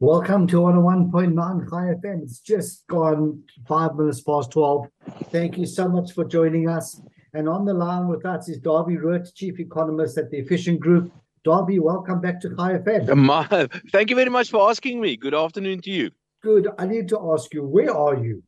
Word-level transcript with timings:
Welcome 0.00 0.46
to 0.46 0.58
101.9 0.58 1.68
Chai 1.68 1.94
FM. 1.96 2.22
It's 2.22 2.38
just 2.38 2.86
gone 2.86 3.42
five 3.66 3.96
minutes 3.96 4.20
past 4.20 4.52
12. 4.52 4.86
Thank 5.32 5.58
you 5.58 5.66
so 5.66 5.88
much 5.88 6.12
for 6.12 6.24
joining 6.24 6.68
us. 6.68 7.02
And 7.34 7.48
on 7.48 7.64
the 7.64 7.74
line 7.74 8.06
with 8.06 8.24
us 8.24 8.48
is 8.48 8.60
Dawie 8.60 8.96
Roodt, 8.96 9.34
Chief 9.34 9.58
Economist 9.58 10.16
at 10.16 10.30
the 10.30 10.38
Efficient 10.38 10.78
Group. 10.78 11.10
Dawie, 11.44 11.80
welcome 11.80 12.20
back 12.20 12.40
to 12.42 12.54
Chai 12.54 12.78
FM. 12.78 13.80
Thank 13.90 14.10
you 14.10 14.14
very 14.14 14.30
much 14.30 14.50
for 14.50 14.70
asking 14.70 15.00
me. 15.00 15.16
Good 15.16 15.34
afternoon 15.34 15.80
to 15.80 15.90
you. 15.90 16.12
Good. 16.44 16.68
I 16.78 16.86
need 16.86 17.08
to 17.08 17.32
ask 17.32 17.52
you, 17.52 17.64
where 17.64 17.92
are 17.92 18.22
you? 18.22 18.44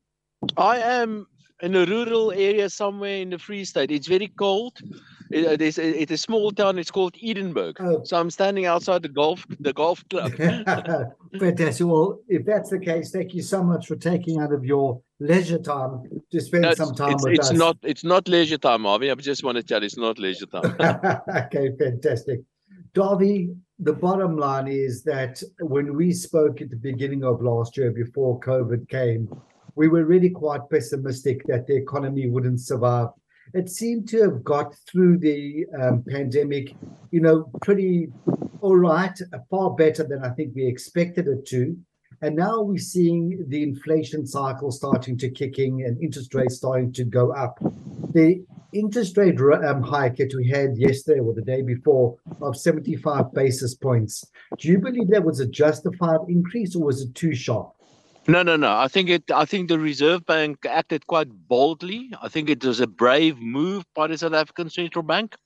I 0.57 0.79
am 0.79 1.27
in 1.63 1.75
a 1.75 1.85
rural 1.85 2.31
area 2.31 2.71
somewhere 2.71 3.17
in 3.17 3.31
the 3.31 3.41
Free 3.41 3.65
State. 3.65 3.91
It's 3.91 4.07
very 4.07 4.29
cold. 4.29 4.79
It, 5.31 5.47
uh, 5.47 5.65
it's, 5.65 5.79
it's 5.79 6.13
a 6.13 6.17
small 6.17 6.51
town. 6.51 6.79
It's 6.79 6.91
called 6.91 7.15
Edenburg. 7.15 7.77
Oh. 7.81 8.03
So 8.05 8.19
I'm 8.19 8.31
standing 8.31 8.67
outside 8.67 9.03
the 9.03 9.09
golf 9.09 9.47
the 9.61 9.73
golf 9.73 10.05
club. 10.09 10.33
Fantastic. 11.39 11.87
Well, 11.87 12.21
if 12.29 12.45
that's 12.45 12.71
the 12.71 12.79
case, 12.79 13.13
thank 13.13 13.35
you 13.35 13.43
so 13.43 13.63
much 13.63 13.87
for 13.87 13.97
taking 13.97 14.41
out 14.41 14.53
of 14.53 14.65
your 14.65 15.01
leisure 15.21 15.59
time 15.59 16.03
to 16.33 16.41
spend 16.41 16.63
no, 16.63 16.75
some 16.75 16.95
time 16.95 17.13
it's, 17.13 17.25
with 17.25 17.35
it's 17.35 17.51
us. 17.51 17.57
Not, 17.57 17.79
it's 17.83 18.05
not 18.05 18.27
leisure 18.29 18.59
time, 18.59 18.85
Harvey. 18.85 19.11
I 19.11 19.15
just 19.15 19.45
want 19.45 19.57
to 19.57 19.63
tell 19.63 19.81
you, 19.81 19.87
it's 19.87 19.97
not 19.97 20.19
leisure 20.19 20.47
time. 20.47 20.77
okay, 21.37 21.71
fantastic. 21.79 22.41
Dawie, 22.95 23.57
the 23.79 23.93
bottom 23.93 24.37
line 24.37 24.67
is 24.67 25.05
that 25.05 25.43
when 25.61 25.97
we 25.97 26.13
spoke 26.13 26.61
at 26.61 26.71
the 26.71 26.77
beginning 26.77 27.23
of 27.23 27.41
last 27.41 27.77
year, 27.77 27.93
before 27.93 28.41
COVID 28.41 28.89
came, 28.89 29.29
we 29.77 29.89
were 29.89 30.05
really 30.05 30.31
quite 30.31 30.69
pessimistic 30.71 31.47
that 31.47 31.67
the 31.67 31.77
economy 31.77 32.29
wouldn't 32.29 32.61
survive. 32.61 33.09
It 33.55 33.69
seemed 33.69 34.09
to 34.11 34.23
have 34.23 34.45
got 34.45 34.75
through 34.91 35.19
the 35.19 35.67
um, 35.81 36.05
pandemic, 36.09 36.75
you 37.11 37.21
know, 37.21 37.51
pretty 37.63 38.09
all 38.61 38.77
right, 38.77 39.19
far 39.51 39.71
better 39.71 40.05
than 40.05 40.25
I 40.25 40.31
think 40.31 40.55
we 40.55 40.67
expected 40.67 41.27
it 41.27 41.47
to. 41.47 41.77
And 42.23 42.37
now 42.37 42.61
we're 42.61 42.79
seeing 42.79 43.47
the 43.49 43.63
inflation 43.63 44.27
cycle 44.27 44.71
starting 44.71 45.17
to 45.19 45.31
kick 45.31 45.59
in 45.59 45.81
and 45.87 46.03
interest 46.03 46.35
rates 46.35 46.57
starting 46.57 46.93
to 46.93 47.05
go 47.05 47.33
up. 47.33 47.59
The 48.13 48.45
interest 48.73 49.17
rate 49.17 49.41
um, 49.41 49.83
hike 49.83 50.17
that 50.17 50.35
we 50.37 50.49
had 50.49 50.77
yesterday 50.77 51.21
or 51.21 51.33
the 51.33 51.43
day 51.43 51.63
before 51.63 52.19
of 52.43 52.57
75 52.57 53.33
basis 53.33 53.75
points, 53.75 54.25
do 54.59 54.69
you 54.69 54.79
believe 54.79 55.09
that 55.09 55.25
was 55.25 55.41
a 55.41 55.47
justified 55.47 56.21
increase 56.29 56.77
or 56.77 56.85
was 56.85 57.01
it 57.01 57.15
too 57.15 57.35
sharp? 57.35 57.73
No, 58.31 58.43
no, 58.45 58.57
no. 58.57 58.77
I 58.77 58.89
think 58.89 59.11
it. 59.11 59.25
I 59.33 59.45
think 59.45 59.69
the 59.69 59.79
Reserve 59.81 60.25
Bank 60.27 60.65
acted 60.67 61.07
quite 61.09 61.29
boldly. 61.49 62.11
I 62.23 62.29
think 62.29 62.49
it 62.51 62.65
was 62.65 62.81
a 62.81 62.87
brave 62.87 63.39
move 63.39 63.85
by 63.95 64.07
the 64.07 64.19
South 64.19 64.35
African 64.35 64.71
Central 64.71 65.03
Bank. 65.03 65.37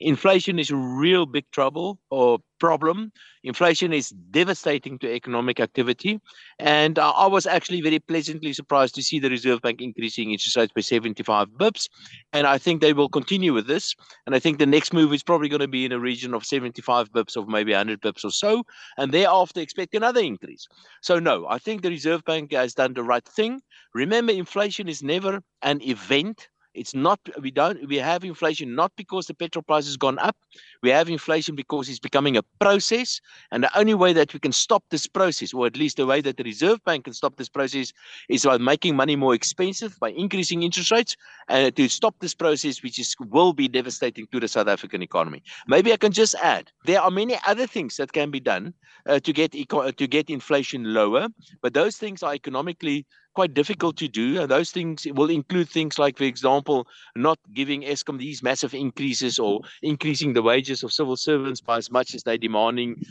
Inflation 0.00 0.58
is 0.58 0.70
real 0.72 1.26
big 1.26 1.44
trouble 1.52 1.98
or 2.10 2.38
problem. 2.60 3.10
Inflation 3.42 3.92
is 3.92 4.10
devastating 4.10 4.98
to 4.98 5.12
economic 5.12 5.58
activity, 5.58 6.20
and 6.58 6.98
uh, 6.98 7.10
I 7.10 7.26
was 7.26 7.46
actually 7.46 7.80
very 7.80 7.98
pleasantly 7.98 8.52
surprised 8.52 8.94
to 8.96 9.02
see 9.02 9.18
the 9.18 9.30
Reserve 9.30 9.62
Bank 9.62 9.80
increasing 9.80 10.30
interest 10.30 10.56
rates 10.56 10.72
by 10.74 10.82
75 10.82 11.48
bips, 11.48 11.88
and 12.32 12.46
I 12.46 12.58
think 12.58 12.80
they 12.80 12.92
will 12.92 13.08
continue 13.08 13.52
with 13.52 13.66
this. 13.66 13.94
And 14.26 14.34
I 14.34 14.38
think 14.38 14.58
the 14.58 14.66
next 14.66 14.92
move 14.92 15.12
is 15.12 15.22
probably 15.22 15.48
going 15.48 15.60
to 15.60 15.68
be 15.68 15.84
in 15.84 15.92
a 15.92 15.98
region 15.98 16.34
of 16.34 16.44
75 16.44 17.10
bips 17.10 17.36
of 17.36 17.48
maybe 17.48 17.72
100 17.72 18.00
bips 18.00 18.24
or 18.24 18.30
so, 18.30 18.62
and 18.98 19.10
thereafter 19.10 19.60
expect 19.60 19.94
another 19.94 20.20
increase. 20.20 20.68
So 21.00 21.18
no, 21.18 21.46
I 21.48 21.58
think 21.58 21.82
the 21.82 21.90
Reserve 21.90 22.24
Bank 22.24 22.52
has 22.52 22.74
done 22.74 22.92
the 22.92 23.02
right 23.02 23.24
thing. 23.24 23.60
Remember, 23.94 24.32
inflation 24.32 24.88
is 24.88 25.02
never 25.02 25.40
an 25.62 25.80
event 25.82 26.48
it's 26.74 26.94
not 26.94 27.18
we 27.40 27.50
don't 27.50 27.86
we 27.88 27.96
have 27.96 28.24
inflation 28.24 28.74
not 28.74 28.92
because 28.96 29.26
the 29.26 29.34
petrol 29.34 29.62
price 29.62 29.86
has 29.86 29.96
gone 29.96 30.18
up. 30.18 30.36
We 30.82 30.90
have 30.90 31.08
inflation 31.08 31.54
because 31.54 31.88
it's 31.88 31.98
becoming 31.98 32.36
a 32.36 32.42
process. 32.60 33.20
And 33.50 33.64
the 33.64 33.78
only 33.78 33.94
way 33.94 34.12
that 34.12 34.32
we 34.32 34.40
can 34.40 34.52
stop 34.52 34.84
this 34.90 35.06
process, 35.06 35.52
or 35.52 35.66
at 35.66 35.76
least 35.76 35.96
the 35.96 36.06
way 36.06 36.20
that 36.20 36.36
the 36.36 36.44
Reserve 36.44 36.82
Bank 36.84 37.04
can 37.04 37.12
stop 37.12 37.36
this 37.36 37.48
process, 37.48 37.92
is 38.28 38.44
by 38.44 38.58
making 38.58 38.96
money 38.96 39.16
more 39.16 39.34
expensive, 39.34 39.98
by 40.00 40.10
increasing 40.10 40.62
interest 40.62 40.90
rates, 40.90 41.16
and 41.48 41.74
to 41.76 41.88
stop 41.88 42.14
this 42.20 42.34
process, 42.34 42.82
which 42.82 42.98
is 42.98 43.14
will 43.20 43.52
be 43.52 43.68
devastating 43.68 44.26
to 44.32 44.40
the 44.40 44.48
South 44.48 44.68
African 44.68 45.02
economy. 45.02 45.42
Maybe 45.66 45.92
I 45.92 45.96
can 45.96 46.12
just 46.12 46.34
add 46.36 46.70
there 46.84 47.00
are 47.00 47.10
many 47.10 47.38
other 47.46 47.66
things 47.66 47.96
that 47.96 48.12
can 48.12 48.30
be 48.30 48.40
done 48.40 48.74
uh, 49.06 49.20
to 49.20 49.32
get 49.32 49.54
eco- 49.54 49.90
to 49.90 50.06
get 50.06 50.30
inflation 50.30 50.94
lower, 50.94 51.28
but 51.62 51.74
those 51.74 51.96
things 51.96 52.22
are 52.22 52.34
economically 52.34 53.06
quite 53.40 53.54
difficult 53.54 53.96
to 53.96 54.06
do. 54.06 54.38
And 54.38 54.50
those 54.50 54.70
things 54.70 55.06
will 55.18 55.30
include 55.30 55.70
things 55.70 55.98
like, 55.98 56.18
for 56.18 56.24
example, 56.24 56.86
not 57.16 57.38
giving 57.54 57.80
Eskom 57.80 58.18
these 58.18 58.42
massive 58.42 58.74
increases 58.74 59.38
or 59.38 59.62
increasing 59.80 60.34
the 60.34 60.42
wages 60.42 60.82
of 60.82 60.92
civil 60.92 61.16
servants 61.16 61.62
by 61.62 61.78
as 61.78 61.90
much 61.90 62.14
as 62.14 62.22
they're 62.22 62.36
demanding. 62.36 63.02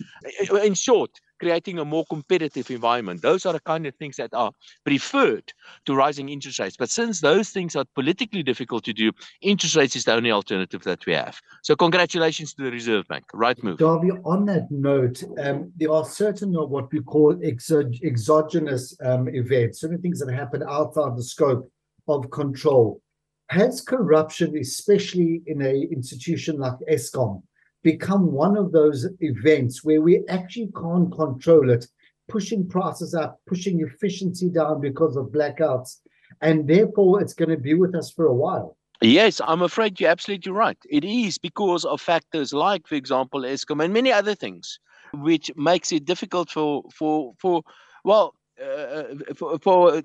In 0.64 0.76
short, 0.76 1.10
creating 1.40 1.80
a 1.80 1.86
more 1.86 2.06
competitive 2.10 2.70
environment. 2.70 3.22
Those 3.22 3.46
are 3.46 3.54
the 3.54 3.60
kind 3.62 3.86
of 3.86 3.96
things 3.96 4.18
that 4.18 4.34
are 4.34 4.52
preferred 4.86 5.52
to 5.86 5.96
rising 5.96 6.30
interest 6.30 6.60
rates. 6.60 6.78
But 6.78 6.90
since 6.90 7.22
those 7.22 7.50
things 7.50 7.76
are 7.76 7.86
politically 7.96 8.44
difficult 8.44 8.84
to 8.86 8.94
do, 8.94 9.12
interest 9.42 9.76
rates 9.76 9.96
is 9.96 10.06
the 10.06 10.14
only 10.14 10.32
alternative 10.32 10.84
that 10.84 11.06
we 11.06 11.14
have. 11.14 11.40
So 11.64 11.76
congratulations 11.76 12.54
to 12.56 12.64
the 12.64 12.72
Reserve 12.72 13.08
Bank. 13.08 13.26
Right 13.34 13.62
move. 13.64 13.80
Dawie, 13.80 14.20
on 14.26 14.46
that 14.46 14.70
note, 14.70 15.24
um, 15.40 15.72
there 15.76 15.92
are 15.92 16.06
certain 16.06 16.56
of 16.56 16.70
what 16.70 16.92
we 16.92 17.02
call 17.02 17.36
exog- 17.36 18.04
exogenous 18.04 18.96
um, 19.04 19.28
events, 19.30 19.82
certain 19.82 20.02
things 20.02 20.20
that 20.20 20.34
happen 20.34 20.64
outside 20.68 21.16
the 21.16 21.24
scope 21.24 21.72
of 22.08 22.30
control. 22.32 23.02
Has 23.50 23.82
corruption, 23.82 24.56
especially 24.58 25.42
in 25.48 25.62
an 25.62 25.90
institution 25.92 26.60
like 26.60 26.78
Eskom, 26.92 27.42
become 27.84 28.32
one 28.32 28.58
of 28.58 28.72
those 28.72 29.08
events 29.20 29.84
where 29.84 30.02
we 30.02 30.24
actually 30.30 30.70
can't 30.76 31.12
control 31.12 31.70
it, 31.70 31.86
pushing 32.28 32.68
prices 32.68 33.14
up, 33.14 33.40
pushing 33.48 33.82
efficiency 33.82 34.50
down 34.50 34.82
because 34.82 35.16
of 35.16 35.28
blackouts. 35.28 35.98
And 36.42 36.68
therefore, 36.68 37.22
it's 37.22 37.34
going 37.34 37.50
to 37.50 37.58
be 37.58 37.74
with 37.74 37.96
us 37.96 38.12
for 38.12 38.26
a 38.28 38.34
while. 38.34 38.78
Yes, 39.02 39.40
I'm 39.46 39.62
afraid 39.62 40.00
you're 40.00 40.10
absolutely 40.10 40.52
right. 40.52 40.78
It 40.90 41.06
is 41.06 41.38
because 41.38 41.86
of 41.86 42.02
factors 42.02 42.54
like, 42.54 42.86
for 42.86 42.96
example, 42.96 43.42
Eskom 43.42 43.84
and 43.84 43.94
many 43.94 44.12
other 44.12 44.36
things, 44.36 44.78
which 45.14 45.50
makes 45.56 45.94
it 45.94 46.04
difficult 46.04 46.50
for 46.50 46.84
for 46.94 47.34
for 47.40 47.64
well 48.04 48.36
uh, 48.62 49.04
for, 49.36 49.58
for 49.60 49.96
uh, 49.96 50.02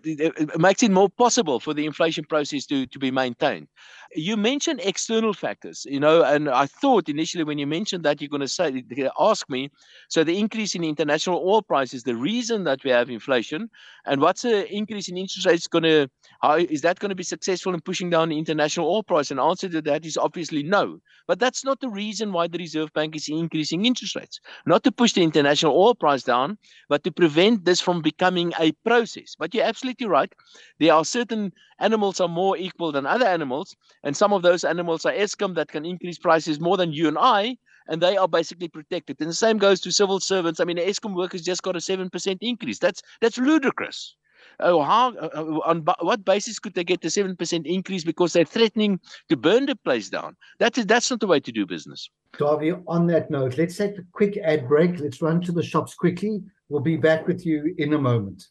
makes 0.58 0.82
it 0.82 0.90
more 0.90 1.08
possible 1.08 1.58
for 1.60 1.74
the 1.74 1.86
inflation 1.86 2.24
process 2.24 2.66
to, 2.66 2.86
to 2.86 2.98
be 2.98 3.10
maintained. 3.10 3.68
You 4.14 4.36
mentioned 4.36 4.80
external 4.84 5.32
factors, 5.32 5.86
you 5.90 5.98
know, 5.98 6.22
and 6.22 6.48
I 6.48 6.66
thought 6.66 7.08
initially 7.08 7.42
when 7.42 7.58
you 7.58 7.66
mentioned 7.66 8.04
that 8.04 8.20
you're 8.20 8.28
going 8.28 8.40
to 8.42 8.48
say, 8.48 8.84
ask 9.18 9.50
me, 9.50 9.70
so 10.08 10.22
the 10.22 10.38
increase 10.38 10.74
in 10.76 10.84
international 10.84 11.42
oil 11.44 11.62
prices, 11.62 12.04
the 12.04 12.14
reason 12.14 12.62
that 12.64 12.84
we 12.84 12.90
have 12.90 13.10
inflation, 13.10 13.68
and 14.06 14.20
what's 14.20 14.42
the 14.42 14.72
increase 14.72 15.08
in 15.08 15.16
interest 15.16 15.46
rates 15.46 15.66
going 15.66 15.84
to, 15.84 16.08
how 16.42 16.56
is 16.56 16.82
that 16.82 17.00
going 17.00 17.08
to 17.08 17.16
be 17.16 17.24
successful 17.24 17.74
in 17.74 17.80
pushing 17.80 18.10
down 18.10 18.28
the 18.28 18.38
international 18.38 18.86
oil 18.86 19.02
price? 19.02 19.30
And 19.30 19.40
answer 19.40 19.68
to 19.68 19.82
that 19.82 20.04
is 20.04 20.16
obviously 20.16 20.62
no. 20.62 20.98
But 21.26 21.40
that's 21.40 21.64
not 21.64 21.80
the 21.80 21.88
reason 21.88 22.32
why 22.32 22.46
the 22.46 22.58
Reserve 22.58 22.92
Bank 22.92 23.16
is 23.16 23.28
increasing 23.28 23.86
interest 23.86 24.14
rates, 24.14 24.40
not 24.66 24.84
to 24.84 24.92
push 24.92 25.14
the 25.14 25.22
international 25.22 25.74
oil 25.74 25.94
price 25.94 26.22
down, 26.22 26.58
but 26.88 27.02
to 27.04 27.10
prevent 27.10 27.64
this 27.64 27.80
from 27.80 28.02
becoming 28.02 28.43
a 28.58 28.72
process. 28.84 29.34
But 29.38 29.54
you're 29.54 29.64
absolutely 29.64 30.06
right. 30.06 30.32
There 30.78 30.92
are 30.92 31.04
certain 31.04 31.52
animals 31.78 32.20
are 32.20 32.28
more 32.28 32.56
equal 32.56 32.92
than 32.92 33.06
other 33.06 33.26
animals, 33.26 33.74
and 34.02 34.16
some 34.16 34.32
of 34.32 34.42
those 34.42 34.64
animals 34.64 35.04
are 35.04 35.12
Eskom 35.12 35.54
that 35.54 35.68
can 35.68 35.84
increase 35.84 36.18
prices 36.18 36.60
more 36.60 36.76
than 36.76 36.92
you 36.92 37.08
and 37.08 37.18
I, 37.18 37.56
and 37.88 38.00
they 38.00 38.16
are 38.16 38.28
basically 38.28 38.68
protected. 38.68 39.20
And 39.20 39.30
the 39.30 39.34
same 39.34 39.58
goes 39.58 39.80
to 39.80 39.92
civil 39.92 40.20
servants. 40.20 40.60
I 40.60 40.64
mean, 40.64 40.78
Eskom 40.78 41.14
workers 41.14 41.42
just 41.42 41.62
got 41.62 41.76
a 41.76 41.80
seven 41.80 42.10
percent 42.10 42.38
increase. 42.40 42.78
That's 42.78 43.02
that's 43.20 43.38
ludicrous. 43.38 44.16
Oh, 44.60 44.82
how 44.82 45.14
uh, 45.16 45.30
uh 45.34 45.60
on 45.64 45.84
what 46.00 46.24
basis 46.24 46.58
could 46.58 46.74
they 46.74 46.84
get 46.84 47.00
the 47.00 47.10
seven 47.10 47.36
percent 47.36 47.66
increase 47.66 48.04
because 48.04 48.32
they're 48.32 48.44
threatening 48.44 49.00
to 49.28 49.36
burn 49.36 49.66
the 49.66 49.76
place 49.76 50.08
down? 50.08 50.36
That 50.58 50.78
is 50.78 50.86
that's 50.86 51.10
not 51.10 51.20
the 51.20 51.26
way 51.26 51.40
to 51.40 51.52
do 51.52 51.66
business. 51.66 52.08
Dawie, 52.38 52.82
on 52.86 53.06
that 53.08 53.30
note, 53.30 53.58
let's 53.58 53.76
take 53.76 53.98
a 53.98 54.04
quick 54.12 54.36
ad 54.38 54.68
break. 54.68 54.98
Let's 54.98 55.22
run 55.22 55.40
to 55.42 55.52
the 55.52 55.62
shops 55.62 55.94
quickly. 55.94 56.42
We'll 56.70 56.80
be 56.80 56.96
back 56.96 57.26
with 57.26 57.44
you 57.44 57.74
in 57.76 57.92
a 57.92 57.98
moment. 57.98 58.46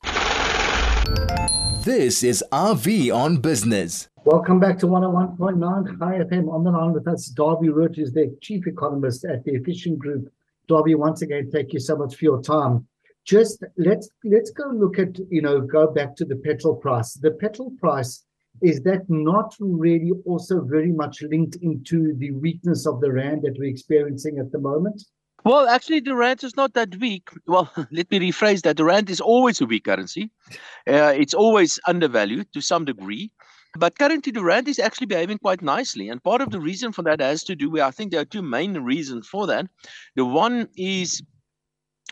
This 1.83 2.21
is 2.21 2.43
RV 2.51 3.11
on 3.11 3.37
Business. 3.37 4.07
Welcome 4.23 4.59
back 4.59 4.77
to 4.79 4.85
101.9 4.85 5.99
Chai 5.99 6.19
FM. 6.19 6.47
On 6.53 6.63
the 6.63 6.69
line 6.69 6.93
with 6.93 7.07
us, 7.07 7.33
Dawie 7.35 7.69
Roodt 7.69 7.97
is 7.97 8.13
the 8.13 8.37
chief 8.39 8.67
economist 8.67 9.25
at 9.25 9.43
the 9.45 9.53
Efficient 9.53 9.97
Group. 9.97 10.31
Dawie, 10.69 10.95
once 10.95 11.23
again, 11.23 11.49
thank 11.51 11.73
you 11.73 11.79
so 11.79 11.95
much 11.95 12.15
for 12.15 12.25
your 12.25 12.41
time. 12.43 12.87
just 13.25 13.63
let's 13.77 14.07
let's 14.23 14.51
go 14.51 14.67
look 14.69 14.99
at 14.99 15.17
you 15.31 15.41
know 15.41 15.59
go 15.61 15.87
back 15.87 16.15
to 16.17 16.25
the 16.25 16.35
petrol 16.35 16.75
price. 16.75 17.13
The 17.15 17.31
petrol 17.31 17.71
price 17.79 18.23
is 18.61 18.81
that 18.81 19.09
not 19.09 19.55
really 19.59 20.11
also 20.27 20.61
very 20.61 20.91
much 20.91 21.23
linked 21.23 21.55
into 21.63 22.13
the 22.17 22.29
weakness 22.31 22.85
of 22.85 23.01
the 23.01 23.11
rand 23.11 23.41
that 23.41 23.57
we're 23.57 23.71
experiencing 23.71 24.37
at 24.37 24.51
the 24.51 24.59
moment? 24.59 25.01
Well, 25.45 25.67
actually, 25.67 25.99
the 25.99 26.15
rand 26.15 26.43
is 26.43 26.55
not 26.55 26.73
that 26.73 26.95
weak. 26.97 27.29
Well, 27.47 27.71
let 27.91 28.09
me 28.11 28.19
rephrase 28.19 28.61
that. 28.61 28.77
The 28.77 28.85
rand 28.85 29.09
is 29.09 29.19
always 29.19 29.59
a 29.61 29.65
weak 29.65 29.85
currency. 29.85 30.31
Uh, 30.87 31.13
it's 31.15 31.33
always 31.33 31.79
undervalued 31.87 32.47
to 32.53 32.61
some 32.61 32.85
degree. 32.85 33.31
But 33.77 33.97
currently, 33.97 34.31
the 34.31 34.43
rand 34.43 34.67
is 34.67 34.79
actually 34.79 35.07
behaving 35.07 35.39
quite 35.39 35.61
nicely. 35.61 36.07
And 36.09 36.23
part 36.23 36.41
of 36.41 36.51
the 36.51 36.59
reason 36.59 36.91
for 36.91 37.01
that 37.03 37.19
has 37.19 37.43
to 37.45 37.55
do 37.55 37.69
with, 37.69 37.81
I 37.81 37.91
think 37.91 38.11
there 38.11 38.21
are 38.21 38.25
two 38.25 38.43
main 38.43 38.77
reasons 38.79 39.27
for 39.27 39.47
that. 39.47 39.67
The 40.15 40.25
one 40.25 40.69
is 40.77 41.21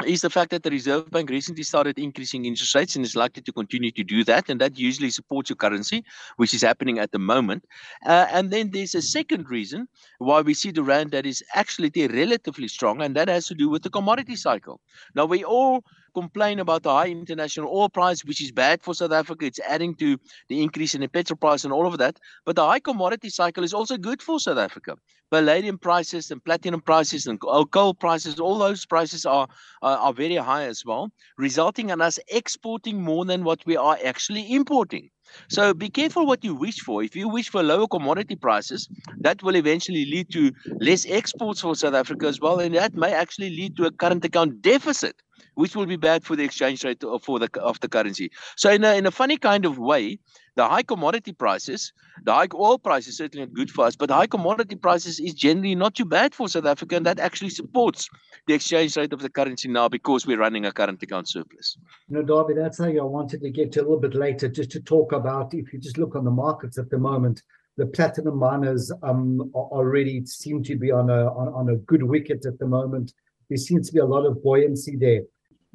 is 0.05 0.21
the 0.21 0.29
fact 0.29 0.51
that 0.51 0.63
the 0.63 0.71
Reserve 0.71 1.11
Bank 1.11 1.29
recently 1.29 1.63
started 1.63 1.99
increasing 1.99 2.45
interest 2.45 2.73
rates 2.73 2.95
and 2.95 3.03
is 3.03 3.15
likely 3.15 3.43
to 3.43 3.51
continue 3.51 3.91
to 3.91 4.03
do 4.03 4.23
that. 4.23 4.49
And 4.49 4.59
that 4.61 4.77
usually 4.77 5.11
supports 5.11 5.49
your 5.49 5.57
currency, 5.57 6.03
which 6.37 6.53
is 6.53 6.61
happening 6.61 6.97
at 6.97 7.11
the 7.11 7.19
moment. 7.19 7.65
Uh, 8.05 8.25
and 8.31 8.51
then 8.51 8.71
there's 8.71 8.95
a 8.95 9.01
second 9.01 9.49
reason 9.49 9.87
why 10.19 10.41
we 10.41 10.53
see 10.53 10.71
the 10.71 10.83
Rand 10.83 11.11
that 11.11 11.25
is 11.25 11.43
actually 11.53 11.91
relatively 12.07 12.67
strong, 12.67 13.01
and 13.01 13.15
that 13.15 13.27
has 13.27 13.47
to 13.47 13.55
do 13.55 13.69
with 13.69 13.83
the 13.83 13.89
commodity 13.89 14.35
cycle. 14.35 14.79
Now, 15.13 15.25
we 15.25 15.43
all 15.43 15.83
complain 16.13 16.59
about 16.59 16.83
the 16.83 16.91
high 16.91 17.07
international 17.07 17.69
oil 17.69 17.89
price, 17.89 18.23
which 18.25 18.41
is 18.41 18.51
bad 18.51 18.81
for 18.81 18.93
South 18.93 19.11
Africa. 19.11 19.45
It's 19.45 19.59
adding 19.59 19.95
to 19.95 20.17
the 20.49 20.61
increase 20.61 20.95
in 20.95 21.01
the 21.01 21.07
petrol 21.07 21.37
price 21.37 21.63
and 21.63 21.73
all 21.73 21.87
of 21.87 21.97
that. 21.97 22.19
But 22.45 22.55
the 22.55 22.65
high 22.65 22.79
commodity 22.79 23.29
cycle 23.29 23.63
is 23.63 23.73
also 23.73 23.97
good 23.97 24.21
for 24.21 24.39
South 24.39 24.57
Africa. 24.57 24.95
Palladium 25.31 25.77
prices 25.77 26.29
and 26.29 26.43
platinum 26.43 26.81
prices 26.81 27.25
and 27.27 27.39
coal 27.39 27.93
prices, 27.93 28.39
all 28.39 28.57
those 28.57 28.85
prices 28.85 29.25
are, 29.25 29.47
are, 29.81 29.97
are 29.97 30.13
very 30.13 30.35
high 30.35 30.63
as 30.63 30.85
well, 30.85 31.09
resulting 31.37 31.89
in 31.89 32.01
us 32.01 32.19
exporting 32.27 33.01
more 33.01 33.23
than 33.23 33.43
what 33.43 33.65
we 33.65 33.77
are 33.77 33.97
actually 34.03 34.53
importing. 34.53 35.09
So 35.49 35.73
be 35.73 35.89
careful 35.89 36.25
what 36.25 36.43
you 36.43 36.53
wish 36.53 36.79
for. 36.81 37.03
If 37.03 37.15
you 37.15 37.29
wish 37.29 37.49
for 37.49 37.63
lower 37.63 37.87
commodity 37.87 38.35
prices, 38.35 38.89
that 39.19 39.41
will 39.41 39.55
eventually 39.55 40.05
lead 40.05 40.29
to 40.31 40.51
less 40.79 41.05
exports 41.07 41.61
for 41.61 41.75
South 41.75 41.93
Africa 41.93 42.27
as 42.27 42.41
well, 42.41 42.59
and 42.59 42.75
that 42.75 42.95
may 42.95 43.13
actually 43.13 43.51
lead 43.51 43.77
to 43.77 43.85
a 43.85 43.91
current 43.91 44.25
account 44.25 44.61
deficit 44.61 45.21
which 45.55 45.75
will 45.75 45.85
be 45.85 45.97
bad 45.97 46.23
for 46.23 46.35
the 46.35 46.43
exchange 46.43 46.83
rate 46.83 47.03
of, 47.03 47.23
for 47.23 47.39
the 47.39 47.49
of 47.61 47.79
the 47.79 47.87
currency. 47.87 48.31
So 48.55 48.71
in 48.71 48.83
a 48.83 48.95
in 48.95 49.05
a 49.05 49.11
funny 49.11 49.37
kind 49.37 49.65
of 49.65 49.77
way, 49.77 50.19
the 50.55 50.67
high 50.67 50.83
commodity 50.83 51.33
prices, 51.33 51.93
the 52.23 52.33
high 52.33 52.47
oil 52.53 52.77
prices 52.77 53.17
certainly 53.17 53.45
not 53.45 53.53
good 53.53 53.69
for 53.69 53.85
us, 53.85 53.95
but 53.95 54.09
high 54.09 54.27
commodity 54.27 54.75
prices 54.75 55.19
is 55.19 55.33
generally 55.33 55.75
not 55.75 55.95
too 55.95 56.05
bad 56.05 56.33
for 56.33 56.47
South 56.47 56.65
Africa, 56.65 56.95
and 56.95 57.05
that 57.05 57.19
actually 57.19 57.49
supports 57.49 58.09
the 58.47 58.53
exchange 58.53 58.97
rate 58.97 59.13
of 59.13 59.21
the 59.21 59.29
currency 59.29 59.67
now 59.67 59.87
because 59.87 60.25
we're 60.25 60.39
running 60.39 60.65
a 60.65 60.71
current 60.71 61.01
account 61.03 61.27
surplus. 61.27 61.77
Know, 62.09 62.23
Dawie, 62.23 62.55
that's 62.55 62.79
how 62.79 62.85
I 62.85 63.03
wanted 63.03 63.41
to 63.41 63.49
get 63.49 63.71
to 63.73 63.81
a 63.81 63.83
little 63.83 63.99
bit 63.99 64.15
later, 64.15 64.47
just 64.47 64.71
to 64.71 64.79
talk 64.79 65.11
about 65.11 65.53
if 65.53 65.71
you 65.73 65.79
just 65.79 65.97
look 65.97 66.15
on 66.15 66.25
the 66.25 66.31
markets 66.31 66.77
at 66.77 66.89
the 66.89 66.97
moment. 66.97 67.41
The 67.77 67.85
platinum 67.85 68.37
miners 68.37 68.91
um, 69.01 69.49
already 69.53 70.25
seem 70.25 70.61
to 70.63 70.75
be 70.75 70.91
on 70.91 71.09
a 71.09 71.27
on, 71.27 71.47
on 71.53 71.69
a 71.69 71.77
good 71.77 72.03
wicket 72.03 72.45
at 72.45 72.59
the 72.59 72.67
moment. 72.67 73.13
There 73.49 73.57
seems 73.57 73.87
to 73.87 73.93
be 73.93 73.99
a 73.99 74.05
lot 74.05 74.25
of 74.25 74.43
buoyancy 74.43 74.97
there. 74.97 75.21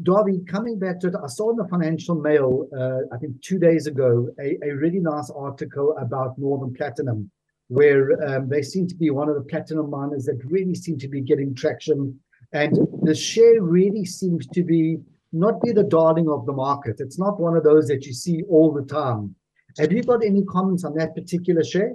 Dawie, 0.03 0.47
coming 0.47 0.79
back 0.79 1.01
to 1.01 1.09
it, 1.09 1.15
I 1.23 1.27
saw 1.27 1.51
in 1.51 1.57
the 1.57 1.67
Financial 1.69 2.15
Mail, 2.15 2.69
uh, 2.79 3.15
I 3.15 3.19
think 3.19 3.41
two 3.41 3.59
days 3.59 3.87
ago, 3.87 4.29
a, 4.39 4.59
a 4.63 4.75
really 4.77 5.01
nice 5.01 5.31
article 5.31 5.97
about 5.99 6.39
Northam 6.39 6.75
Platinum, 6.75 7.31
where 7.69 8.13
um, 8.29 8.49
they 8.49 8.63
seem 8.63 8.87
to 8.89 8.95
be 8.95 9.11
one 9.11 9.29
of 9.29 9.37
the 9.37 9.43
platinum 9.43 9.91
miners 9.91 10.25
that 10.27 10.39
really 10.45 10.75
seem 10.75 10.99
to 10.99 11.09
be 11.09 11.23
getting 11.23 11.55
traction. 11.55 12.19
And 12.53 12.77
the 13.03 13.15
share 13.15 13.63
really 13.63 14.05
seems 14.05 14.47
to 14.49 14.63
be 14.63 14.99
not 15.33 15.61
be 15.63 15.73
the 15.73 15.83
darling 15.83 16.29
of 16.29 16.47
the 16.47 16.53
market. 16.53 16.97
It's 16.99 17.19
not 17.19 17.41
one 17.41 17.57
of 17.57 17.65
those 17.65 17.89
that 17.89 18.05
you 18.05 18.13
see 18.13 18.43
all 18.49 18.73
the 18.73 18.85
time. 18.85 19.35
Have 19.79 19.93
you 19.93 20.03
got 20.03 20.25
any 20.25 20.45
comments 20.45 20.85
on 20.85 20.95
that 20.95 21.15
particular 21.15 21.65
share? 21.65 21.95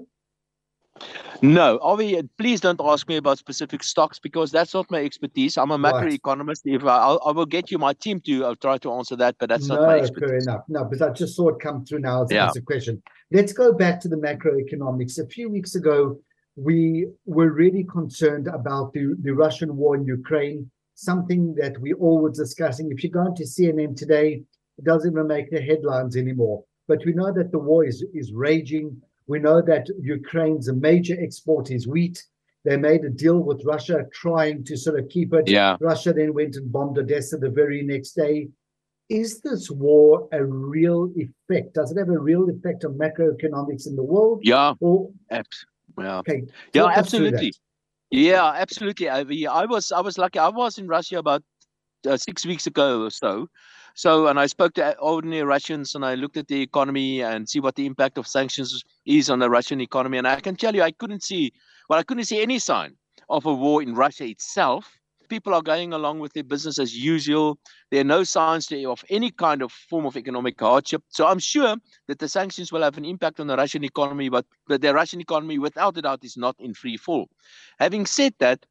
No, 1.42 1.80
Avi, 1.82 2.22
please 2.38 2.62
don't 2.62 2.80
ask 2.84 3.08
me 3.08 3.18
about 3.18 3.40
specific 3.40 3.84
stocks 3.84 4.20
because 4.20 4.52
that's 4.52 4.74
not 4.74 4.90
my 4.92 5.00
expertise. 5.04 5.58
I'm 5.58 5.72
a 5.72 5.78
macroeconomist. 5.78 6.62
If 6.66 6.84
I, 6.84 6.98
I'll, 6.98 7.22
I 7.26 7.32
will 7.32 7.48
get 7.48 7.72
you 7.72 7.80
my 7.80 7.94
team 7.94 8.20
to 8.22 8.46
I'll 8.46 8.56
try 8.56 8.78
to 8.80 8.92
answer 8.94 9.16
that, 9.16 9.36
but 9.40 9.50
that's 9.50 9.68
no, 9.68 9.76
not 9.76 9.88
my 9.88 10.00
expertise. 10.00 10.30
Fair 10.30 10.38
enough. 10.38 10.62
No, 10.68 10.84
because 10.84 11.02
I 11.02 11.10
just 11.12 11.36
saw 11.36 11.50
it 11.50 11.60
come 11.60 11.84
through 11.84 12.00
now 12.00 12.24
as, 12.24 12.32
yeah. 12.32 12.52
a 12.56 12.62
question. 12.62 13.02
Let's 13.32 13.54
go 13.54 13.74
back 13.74 14.00
to 14.02 14.08
the 14.08 14.18
macroeconomics. 14.18 15.18
A 15.20 15.28
few 15.28 15.50
weeks 15.50 15.76
ago, 15.76 16.20
we 16.56 17.08
were 17.26 17.52
really 17.52 17.86
concerned 17.86 18.48
about 18.48 18.94
the, 18.94 19.16
the 19.22 19.34
Russian 19.34 19.76
war 19.76 19.96
in 19.96 20.06
Ukraine, 20.06 20.70
something 20.96 21.56
that 21.56 21.80
we 21.80 21.94
all 21.94 22.20
were 22.20 22.32
discussing. 22.32 22.92
If 22.92 23.04
you 23.04 23.10
go 23.10 23.26
into 23.26 23.44
CNN 23.44 23.96
today, 23.96 24.44
it 24.78 24.86
doesn't 24.86 25.12
even 25.12 25.28
make 25.28 25.50
the 25.50 25.62
headlines 25.62 26.16
anymore. 26.16 26.64
But 26.88 27.06
we 27.06 27.14
know 27.14 27.32
that 27.32 27.52
the 27.52 27.60
war 27.60 27.86
is, 27.86 28.04
is 28.14 28.32
raging 28.34 29.02
we 29.28 29.40
know 29.40 29.62
that 29.62 29.88
Ukraine's 30.02 30.68
a 30.68 30.74
major 30.74 31.16
export 31.22 31.72
is 31.72 31.88
wheat. 31.88 32.24
They 32.64 32.78
made 32.78 33.04
a 33.04 33.10
deal 33.10 33.40
with 33.40 33.64
Russia 33.66 34.06
trying 34.14 34.64
to 34.66 34.78
sort 34.78 35.00
of 35.00 35.10
keep 35.10 35.34
it. 35.34 35.50
Yeah. 35.50 35.78
Russia 35.80 36.14
then 36.14 36.34
went 36.34 36.56
and 36.56 36.72
bombed 36.72 36.98
Odessa 36.98 37.38
the 37.38 37.50
very 37.50 37.82
next 37.82 38.12
day. 38.12 38.50
Is 39.10 39.42
this 39.42 39.70
war 39.70 40.30
a 40.32 40.46
real 40.46 41.12
effect? 41.16 41.74
Does 41.74 41.92
it 41.92 41.98
have 41.98 42.10
a 42.10 42.18
real 42.18 42.50
effect 42.50 42.86
on 42.86 42.98
macroeconomics 42.98 43.88
in 43.88 43.96
the 43.96 44.04
world? 44.04 44.42
Yeah. 44.44 44.74
Or, 44.80 45.10
yeah. 45.32 46.20
Okay. 46.20 46.44
Yeah, 46.74 46.86
absolutely. 46.86 47.54
Yeah, 48.12 48.46
absolutely. 48.46 49.10
I, 49.10 49.26
I 49.50 49.66
was 49.66 49.92
I 49.92 50.02
was 50.02 50.18
lucky. 50.18 50.40
I 50.40 50.50
was 50.50 50.78
in 50.78 50.88
Russia 50.88 51.20
about 51.20 51.44
uh, 52.08 52.18
six 52.18 52.46
weeks 52.46 52.68
ago 52.68 53.04
or 53.04 53.10
so, 53.10 53.48
so, 53.94 54.28
and 54.28 54.40
I 54.40 54.46
spoke 54.46 54.74
to 54.76 54.98
ordinary 54.98 55.44
Russians 55.44 55.96
and 55.96 56.06
I 56.06 56.16
looked 56.16 56.38
at 56.38 56.48
the 56.48 56.62
economy 56.62 57.22
and 57.22 57.48
see 57.48 57.60
what 57.60 57.76
the 57.76 57.86
impact 57.86 58.18
of 58.18 58.28
sanctions 58.28 58.84
is 59.06 59.30
on 59.30 59.40
the 59.40 59.50
Russian 59.50 59.82
economy. 59.82 60.18
And 60.18 60.28
I 60.28 60.40
can 60.40 60.56
tell 60.56 60.74
you, 60.74 60.82
I 60.82 60.92
couldn't 60.92 61.24
see, 61.24 61.52
well, 61.90 62.00
I 62.00 62.04
couldn't 62.04 62.26
see 62.26 62.42
any 62.42 62.60
sign 62.60 62.96
of 63.30 63.46
a 63.46 63.54
war 63.54 63.82
in 63.82 63.94
Russia 63.94 64.26
itself. 64.26 64.98
People 65.28 65.54
are 65.54 65.62
going 65.62 65.94
along 65.94 66.20
with 66.20 66.34
their 66.34 66.44
business 66.44 66.78
as 66.78 66.98
usual. 66.98 67.58
There 67.90 68.02
are 68.02 68.06
no 68.06 68.24
signs 68.24 68.70
of 68.72 69.04
any 69.10 69.32
kind 69.32 69.62
of 69.62 69.72
form 69.72 70.06
of 70.06 70.18
economic 70.18 70.60
hardship. 70.60 71.04
So 71.10 71.26
I'm 71.26 71.40
sure 71.40 71.78
that 72.08 72.20
the 72.20 72.28
sanctions 72.28 72.72
will 72.72 72.82
have 72.82 72.98
an 72.98 73.06
impact 73.06 73.40
on 73.40 73.48
the 73.48 73.56
Russian 73.56 73.86
economy, 73.86 74.28
but 74.28 74.46
the 74.68 74.94
Russian 74.94 75.22
economy, 75.22 75.58
without 75.58 75.98
a 75.98 76.02
doubt, 76.02 76.24
is 76.24 76.36
not 76.36 76.56
in 76.60 76.74
free 76.74 76.98
fall. 76.98 77.30
Having 77.80 78.08
said 78.08 78.34
that, 78.40 78.66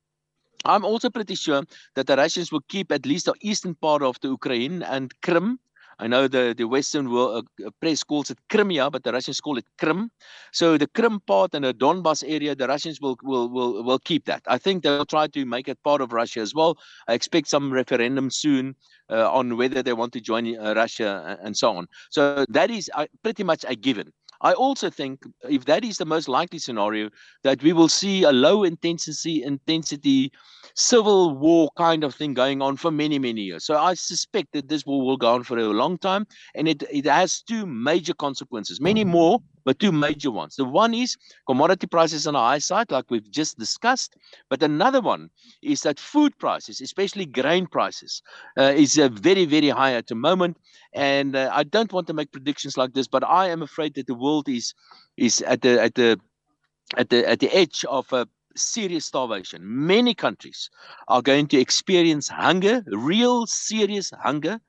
I'm 0.64 0.84
also 0.84 1.10
pretty 1.10 1.34
sure 1.34 1.62
that 1.94 2.06
the 2.06 2.16
Russians 2.16 2.52
will 2.52 2.64
keep 2.68 2.92
at 2.92 3.06
least 3.06 3.26
the 3.26 3.34
eastern 3.40 3.74
part 3.74 4.02
of 4.02 4.20
the 4.20 4.28
Ukraine 4.28 4.82
and 4.82 5.12
Crimea. 5.22 5.56
I 6.00 6.06
know 6.06 6.28
the, 6.28 6.54
the 6.56 6.64
Western 6.64 7.10
world, 7.10 7.46
uh, 7.64 7.70
press 7.78 8.02
calls 8.02 8.30
it 8.30 8.38
Crimea, 8.48 8.90
but 8.90 9.04
the 9.04 9.12
Russians 9.12 9.38
call 9.38 9.58
it 9.58 9.66
Krim. 9.78 10.10
So 10.50 10.78
the 10.78 10.86
Krim 10.86 11.20
part 11.20 11.54
and 11.54 11.62
the 11.62 11.74
Donbas 11.74 12.24
area, 12.26 12.54
the 12.54 12.66
Russians 12.66 13.02
will, 13.02 13.18
will, 13.22 13.50
will, 13.50 13.84
will 13.84 13.98
keep 13.98 14.24
that. 14.24 14.42
I 14.46 14.56
think 14.56 14.82
they'll 14.82 15.04
try 15.04 15.26
to 15.26 15.44
make 15.44 15.68
it 15.68 15.82
part 15.82 16.00
of 16.00 16.14
Russia 16.14 16.40
as 16.40 16.54
well. 16.54 16.78
I 17.06 17.12
expect 17.12 17.48
some 17.48 17.70
referendum 17.70 18.30
soon 18.30 18.76
uh, 19.10 19.30
on 19.30 19.58
whether 19.58 19.82
they 19.82 19.92
want 19.92 20.14
to 20.14 20.22
join 20.22 20.56
uh, 20.56 20.72
Russia 20.74 21.38
and 21.42 21.54
so 21.54 21.76
on. 21.76 21.86
So 22.08 22.46
that 22.48 22.70
is 22.70 22.90
uh, 22.94 23.06
pretty 23.22 23.44
much 23.44 23.66
a 23.68 23.76
given. 23.76 24.10
I 24.40 24.52
also 24.54 24.90
think 24.90 25.22
if 25.48 25.64
that 25.66 25.84
is 25.84 25.98
the 25.98 26.06
most 26.06 26.28
likely 26.28 26.58
scenario, 26.58 27.10
that 27.42 27.62
we 27.62 27.72
will 27.72 27.88
see 27.88 28.22
a 28.22 28.32
low 28.32 28.64
intensity 28.64 29.42
intensity 29.42 30.32
civil 30.74 31.36
war 31.36 31.70
kind 31.76 32.04
of 32.04 32.14
thing 32.14 32.34
going 32.34 32.62
on 32.62 32.76
for 32.76 32.90
many 32.90 33.18
many 33.18 33.42
years. 33.42 33.64
So 33.64 33.78
I 33.78 33.94
suspect 33.94 34.52
that 34.52 34.68
this 34.68 34.86
war 34.86 35.04
will 35.04 35.16
go 35.16 35.34
on 35.34 35.44
for 35.44 35.58
a 35.58 35.66
long 35.68 35.98
time, 35.98 36.26
and 36.54 36.68
it 36.68 36.82
it 36.90 37.06
has 37.06 37.42
two 37.42 37.66
major 37.66 38.14
consequences, 38.14 38.80
many 38.80 39.04
more 39.04 39.40
but 39.64 39.78
two 39.78 39.92
major 39.92 40.30
ones. 40.30 40.56
The 40.56 40.64
one 40.64 40.94
is 40.94 41.16
commodity 41.46 41.86
prices 41.86 42.26
on 42.26 42.34
the 42.34 42.40
high 42.40 42.58
side, 42.58 42.90
like 42.90 43.10
we've 43.10 43.30
just 43.30 43.58
discussed. 43.58 44.16
But 44.48 44.62
another 44.62 45.00
one 45.00 45.30
is 45.62 45.82
that 45.82 46.00
food 46.00 46.36
prices, 46.38 46.80
especially 46.80 47.26
grain 47.26 47.66
prices, 47.66 48.22
uh, 48.58 48.72
is 48.74 48.98
uh, 48.98 49.08
very, 49.08 49.44
very 49.44 49.68
high 49.68 49.94
at 49.94 50.06
the 50.06 50.14
moment. 50.14 50.56
And 50.94 51.36
uh, 51.36 51.50
I 51.52 51.64
don't 51.64 51.92
want 51.92 52.06
to 52.08 52.14
make 52.14 52.32
predictions 52.32 52.76
like 52.76 52.94
this, 52.94 53.06
but 53.06 53.24
I 53.24 53.48
am 53.48 53.62
afraid 53.62 53.94
that 53.94 54.06
the 54.06 54.14
world 54.14 54.48
is 54.48 54.74
is 55.16 55.40
at 55.42 55.62
the 55.62 55.80
at 55.80 55.94
the 55.94 56.18
at 56.96 57.10
the 57.10 57.28
at 57.28 57.40
the 57.40 57.54
edge 57.54 57.84
of 57.84 58.12
a 58.12 58.26
serious 58.56 59.06
starvation. 59.06 59.60
Many 59.64 60.14
countries 60.14 60.70
are 61.08 61.22
going 61.22 61.46
to 61.48 61.58
experience 61.58 62.28
hunger, 62.28 62.82
real 62.86 63.46
serious 63.46 64.10
hunger. 64.22 64.60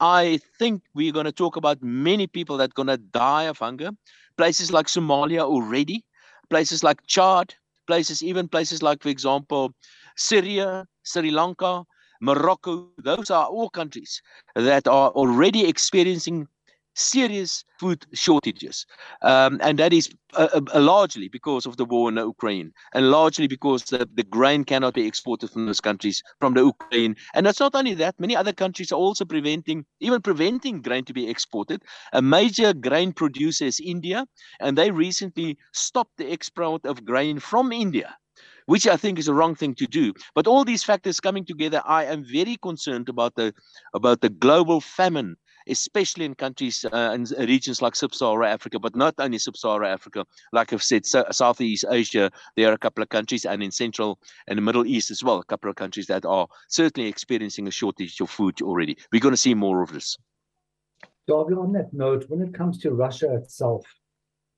I 0.00 0.40
think 0.58 0.82
we're 0.94 1.12
going 1.12 1.26
to 1.26 1.32
talk 1.32 1.56
about 1.56 1.82
many 1.82 2.26
people 2.26 2.56
that 2.58 2.70
are 2.70 2.74
going 2.74 2.88
to 2.88 2.96
die 2.98 3.44
of 3.44 3.58
hunger 3.58 3.90
places 4.36 4.72
like 4.72 4.86
Somalia 4.86 5.40
already, 5.40 6.04
places 6.50 6.82
like 6.82 7.06
Chad, 7.06 7.54
places, 7.86 8.22
even 8.22 8.48
places 8.48 8.82
like, 8.82 9.02
for 9.02 9.08
example, 9.08 9.72
Syria, 10.16 10.86
Sri 11.02 11.30
Lanka, 11.30 11.84
Morocco. 12.20 12.80
Those 12.98 13.30
are 13.30 13.46
all 13.46 13.68
countries 13.70 14.22
that 14.54 14.86
are 14.86 15.10
already 15.10 15.66
experiencing 15.66 16.48
serious 16.94 17.64
food 17.78 18.06
shortages. 18.12 18.86
Um, 19.22 19.58
and 19.62 19.78
that 19.78 19.92
is 19.92 20.08
uh, 20.34 20.60
uh, 20.74 20.80
largely 20.80 21.28
because 21.28 21.66
of 21.66 21.76
the 21.76 21.84
war 21.84 22.08
in 22.08 22.16
Ukraine 22.16 22.72
and 22.94 23.10
largely 23.10 23.46
because 23.46 23.84
the, 23.84 24.08
the 24.14 24.22
grain 24.22 24.64
cannot 24.64 24.94
be 24.94 25.06
exported 25.06 25.50
from 25.50 25.66
those 25.66 25.80
countries, 25.80 26.22
from 26.40 26.54
the 26.54 26.64
Ukraine. 26.64 27.16
And 27.34 27.46
it's 27.46 27.60
not 27.60 27.74
only 27.74 27.94
that, 27.94 28.18
many 28.18 28.36
other 28.36 28.52
countries 28.52 28.92
are 28.92 28.96
also 28.96 29.24
preventing, 29.24 29.84
even 30.00 30.22
preventing 30.22 30.82
grain 30.82 31.04
to 31.04 31.12
be 31.12 31.28
exported. 31.28 31.82
A 32.12 32.22
major 32.22 32.72
grain 32.72 33.12
producer 33.12 33.64
is 33.64 33.80
India, 33.80 34.26
and 34.60 34.78
they 34.78 34.90
recently 34.90 35.58
stopped 35.72 36.16
the 36.16 36.30
export 36.30 36.86
of 36.86 37.04
grain 37.04 37.38
from 37.38 37.72
India 37.72 38.16
which 38.66 38.86
I 38.86 38.96
think 38.96 39.18
is 39.18 39.28
a 39.28 39.34
wrong 39.34 39.54
thing 39.54 39.74
to 39.74 39.86
do. 39.86 40.14
But 40.34 40.46
all 40.46 40.64
these 40.64 40.82
factors 40.82 41.20
coming 41.20 41.44
together, 41.44 41.82
I 41.84 42.04
am 42.06 42.24
very 42.24 42.56
concerned 42.56 43.10
about 43.10 43.34
the 43.34 43.52
about 43.92 44.22
the 44.22 44.30
global 44.30 44.80
famine 44.80 45.36
especially 45.68 46.24
in 46.24 46.34
countries 46.34 46.84
uh, 46.84 47.10
and 47.12 47.32
regions 47.38 47.82
like 47.82 47.96
sub-Saharan 47.96 48.50
Africa, 48.50 48.78
but 48.78 48.94
not 48.94 49.14
only 49.18 49.38
sub-Saharan 49.38 49.90
Africa. 49.90 50.24
Like 50.52 50.72
I've 50.72 50.82
said, 50.82 51.06
so, 51.06 51.24
Southeast 51.30 51.84
Asia, 51.90 52.30
there 52.56 52.70
are 52.70 52.74
a 52.74 52.78
couple 52.78 53.02
of 53.02 53.08
countries, 53.08 53.44
and 53.44 53.62
in 53.62 53.70
Central 53.70 54.18
and 54.46 54.58
the 54.58 54.62
Middle 54.62 54.86
East 54.86 55.10
as 55.10 55.22
well, 55.24 55.38
a 55.38 55.44
couple 55.44 55.70
of 55.70 55.76
countries 55.76 56.06
that 56.06 56.24
are 56.24 56.48
certainly 56.68 57.08
experiencing 57.08 57.68
a 57.68 57.70
shortage 57.70 58.20
of 58.20 58.30
food 58.30 58.60
already. 58.62 58.96
We're 59.12 59.20
going 59.20 59.34
to 59.34 59.36
see 59.38 59.54
more 59.54 59.82
of 59.82 59.92
this. 59.92 60.16
Dawie, 61.28 61.56
on 61.56 61.72
that 61.72 61.92
note, 61.92 62.26
when 62.28 62.42
it 62.46 62.52
comes 62.52 62.78
to 62.78 62.90
Russia 62.90 63.34
itself, 63.34 63.86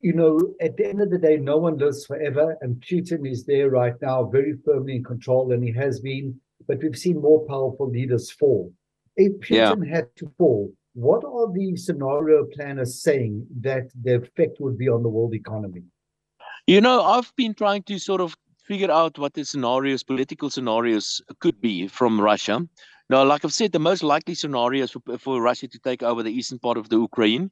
you 0.00 0.12
know, 0.12 0.38
at 0.60 0.76
the 0.76 0.86
end 0.86 1.00
of 1.00 1.10
the 1.10 1.18
day, 1.18 1.36
no 1.36 1.56
one 1.56 1.78
lives 1.78 2.04
forever, 2.06 2.56
and 2.60 2.76
Putin 2.80 3.30
is 3.30 3.44
there 3.44 3.70
right 3.70 3.94
now, 4.02 4.24
very 4.24 4.54
firmly 4.64 4.96
in 4.96 5.04
control, 5.04 5.52
and 5.52 5.62
he 5.62 5.72
has 5.72 6.00
been. 6.00 6.38
But 6.66 6.82
we've 6.82 6.96
seen 6.96 7.20
more 7.20 7.46
powerful 7.46 7.88
leaders 7.88 8.30
fall. 8.30 8.72
If 9.16 9.32
Putin 9.40 9.86
yeah. 9.86 9.94
had 9.94 10.08
to 10.16 10.30
fall, 10.36 10.72
what 10.96 11.22
are 11.24 11.52
the 11.52 11.76
scenario 11.76 12.46
planners 12.54 13.02
saying 13.02 13.46
that 13.60 13.90
the 14.02 14.16
effect 14.16 14.56
would 14.60 14.78
be 14.78 14.88
on 14.88 15.02
the 15.02 15.08
world 15.10 15.34
economy? 15.34 15.82
You 16.66 16.80
know, 16.80 17.02
I've 17.02 17.30
been 17.36 17.52
trying 17.52 17.82
to 17.82 17.98
sort 17.98 18.22
of 18.22 18.34
figure 18.64 18.90
out 18.90 19.18
what 19.18 19.34
the 19.34 19.44
scenarios, 19.44 20.02
political 20.02 20.48
scenarios, 20.48 21.20
could 21.40 21.60
be 21.60 21.86
from 21.86 22.18
Russia. 22.18 22.66
Now, 23.10 23.24
like 23.24 23.44
I've 23.44 23.52
said, 23.52 23.72
the 23.72 23.78
most 23.78 24.02
likely 24.02 24.34
scenarios 24.34 24.90
for, 24.90 25.18
for 25.18 25.42
Russia 25.42 25.68
to 25.68 25.78
take 25.78 26.02
over 26.02 26.22
the 26.22 26.32
eastern 26.32 26.58
part 26.58 26.78
of 26.78 26.88
the 26.88 26.98
Ukraine. 26.98 27.50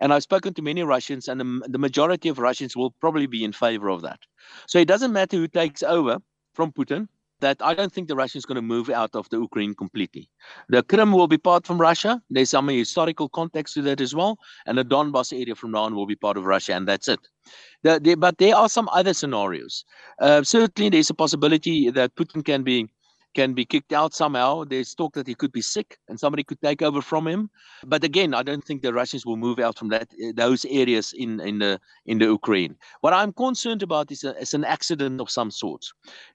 And 0.00 0.14
I've 0.14 0.22
spoken 0.22 0.54
to 0.54 0.62
many 0.62 0.82
Russians, 0.82 1.28
and 1.28 1.38
the, 1.38 1.68
the 1.68 1.78
majority 1.78 2.30
of 2.30 2.38
Russians 2.38 2.74
will 2.74 2.92
probably 2.92 3.26
be 3.26 3.44
in 3.44 3.52
favor 3.52 3.90
of 3.90 4.00
that. 4.02 4.20
So 4.66 4.78
it 4.78 4.88
doesn't 4.88 5.12
matter 5.12 5.36
who 5.36 5.48
takes 5.48 5.82
over 5.82 6.16
from 6.54 6.72
Putin 6.72 7.08
that 7.40 7.60
I 7.60 7.74
don't 7.74 7.92
think 7.92 8.08
the 8.08 8.16
Russians 8.16 8.44
going 8.44 8.56
to 8.56 8.62
move 8.62 8.90
out 8.90 9.14
of 9.14 9.28
the 9.28 9.38
Ukraine 9.38 9.74
completely. 9.74 10.28
The 10.68 10.82
Crimea 10.82 11.16
will 11.16 11.28
be 11.28 11.38
part 11.38 11.66
from 11.66 11.80
Russia. 11.80 12.22
There's 12.30 12.50
some 12.50 12.68
historical 12.68 13.28
context 13.28 13.74
to 13.74 13.82
that 13.82 14.00
as 14.00 14.14
well. 14.14 14.38
And 14.66 14.78
the 14.78 14.84
Donbass 14.84 15.32
area 15.32 15.54
from 15.54 15.72
now 15.72 15.84
on 15.84 15.94
will 15.94 16.06
be 16.06 16.16
part 16.16 16.36
of 16.36 16.44
Russia, 16.44 16.74
and 16.74 16.88
that's 16.88 17.08
it. 17.08 17.20
The, 17.82 18.00
the, 18.00 18.14
but 18.14 18.38
there 18.38 18.56
are 18.56 18.68
some 18.68 18.88
other 18.92 19.14
scenarios. 19.14 19.84
Uh, 20.20 20.42
certainly, 20.42 20.90
there's 20.90 21.10
a 21.10 21.14
possibility 21.14 21.90
that 21.90 22.14
Putin 22.16 22.44
can 22.44 22.62
be 22.62 22.88
can 23.36 23.52
be 23.52 23.66
kicked 23.66 23.92
out 23.92 24.14
somehow. 24.14 24.64
There's 24.64 24.94
talk 24.94 25.12
that 25.12 25.26
he 25.26 25.34
could 25.34 25.52
be 25.52 25.60
sick 25.60 25.98
and 26.08 26.18
somebody 26.18 26.42
could 26.42 26.60
take 26.62 26.80
over 26.80 27.02
from 27.02 27.28
him. 27.32 27.50
But 27.92 28.02
again, 28.02 28.32
I 28.32 28.42
don't 28.42 28.64
think 28.64 28.80
the 28.80 28.94
Russians 29.00 29.26
will 29.26 29.36
move 29.46 29.58
out 29.58 29.76
from 29.78 29.88
that 29.94 30.08
eh, 30.22 30.32
those 30.34 30.64
areas 30.82 31.06
in 31.24 31.30
in 31.50 31.56
the 31.64 31.72
in 32.10 32.16
the 32.22 32.28
Ukraine. 32.40 32.72
What 33.02 33.12
I'm 33.20 33.32
concerned 33.46 33.82
about 33.88 34.06
is, 34.14 34.24
a, 34.24 34.32
is 34.44 34.54
an 34.54 34.64
accident 34.76 35.20
of 35.20 35.28
some 35.38 35.50
sort. 35.62 35.82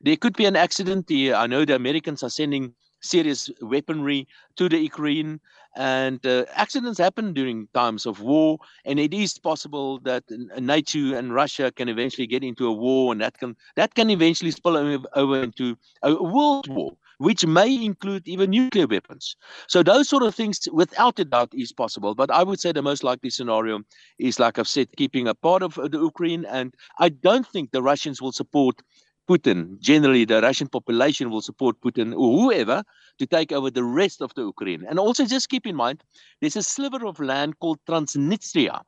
There 0.06 0.20
could 0.24 0.36
be 0.42 0.48
an 0.52 0.58
accident. 0.66 1.04
I 1.44 1.46
know 1.52 1.62
the 1.66 1.82
Americans 1.84 2.22
are 2.26 2.34
sending 2.42 2.64
serious 3.02 3.50
weaponry 3.74 4.28
to 4.58 4.70
the 4.70 4.80
Ukraine. 4.92 5.40
And 5.76 6.26
uh, 6.26 6.46
accidents 6.54 7.00
happen 7.00 7.34
during 7.34 7.68
times 7.74 8.06
of 8.06 8.22
war, 8.22 8.58
and 8.86 9.00
it 9.00 9.14
is 9.14 9.38
possible 9.38 10.00
that 10.02 10.24
NATO 10.60 11.16
and 11.16 11.34
Russia 11.34 11.72
can 11.72 11.88
eventually 11.88 12.28
get 12.28 12.44
into 12.44 12.68
a 12.68 12.74
war, 12.74 13.12
and 13.12 13.22
that 13.22 13.38
can 13.38 13.56
that 13.76 13.96
can 13.96 14.10
eventually 14.10 14.52
spill 14.52 14.78
over 15.16 15.44
into 15.44 15.78
a 16.04 16.22
world 16.22 16.68
war, 16.68 16.92
which 17.20 17.46
may 17.46 17.74
include 17.86 18.28
even 18.28 18.50
nuclear 18.50 18.88
weapons. 18.88 19.36
So 19.68 19.82
those 19.82 20.10
sort 20.10 20.24
of 20.24 20.36
things, 20.36 20.68
without 20.72 21.20
a 21.20 21.26
doubt, 21.26 21.54
is 21.54 21.72
possible. 21.72 22.16
But 22.16 22.32
I 22.32 22.44
would 22.44 22.60
say 22.60 22.72
the 22.72 22.82
most 22.82 23.04
likely 23.04 23.30
scenario 23.30 23.82
is, 24.20 24.40
like 24.40 24.60
I've 24.60 24.68
said, 24.68 24.90
keeping 24.98 25.28
a 25.28 25.36
part 25.36 25.64
of 25.64 25.76
the 25.76 26.00
Ukraine, 26.00 26.46
and 26.46 26.76
I 27.00 27.10
don't 27.10 27.48
think 27.48 27.72
the 27.72 27.82
Russians 27.82 28.22
will 28.22 28.34
support 28.34 28.82
Putin, 29.30 29.80
generally 29.80 30.26
the 30.26 30.42
Russian 30.42 30.68
population 30.68 31.30
will 31.30 31.42
support 31.42 31.80
Putin 31.82 32.14
or 32.14 32.40
whoever 32.40 32.84
to 33.20 33.26
take 33.26 33.52
over 33.52 33.70
the 33.70 33.84
rest 33.84 34.22
of 34.22 34.34
the 34.36 34.42
Ukraine. 34.42 34.86
And 34.90 35.00
also 35.00 35.26
just 35.26 35.50
keep 35.50 35.66
in 35.66 35.76
mind, 35.76 36.04
there's 36.40 36.56
a 36.56 36.64
sliver 36.64 37.06
of 37.06 37.20
land 37.20 37.60
called 37.60 37.80
Transnistria 37.88 38.82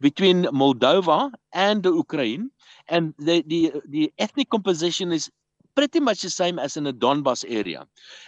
between 0.00 0.44
Moldova 0.44 1.32
and 1.52 1.82
the 1.82 1.92
Ukraine. 1.92 2.50
And 2.88 3.14
the, 3.18 3.44
the, 3.46 3.72
the 3.88 4.12
ethnic 4.18 4.50
composition 4.50 5.12
is 5.12 5.30
pretty 5.74 6.00
much 6.00 6.22
the 6.22 6.30
same 6.30 6.58
as 6.58 6.76
in 6.76 6.84
the 6.84 6.92
Donbas 6.92 7.44
area. 7.48 7.86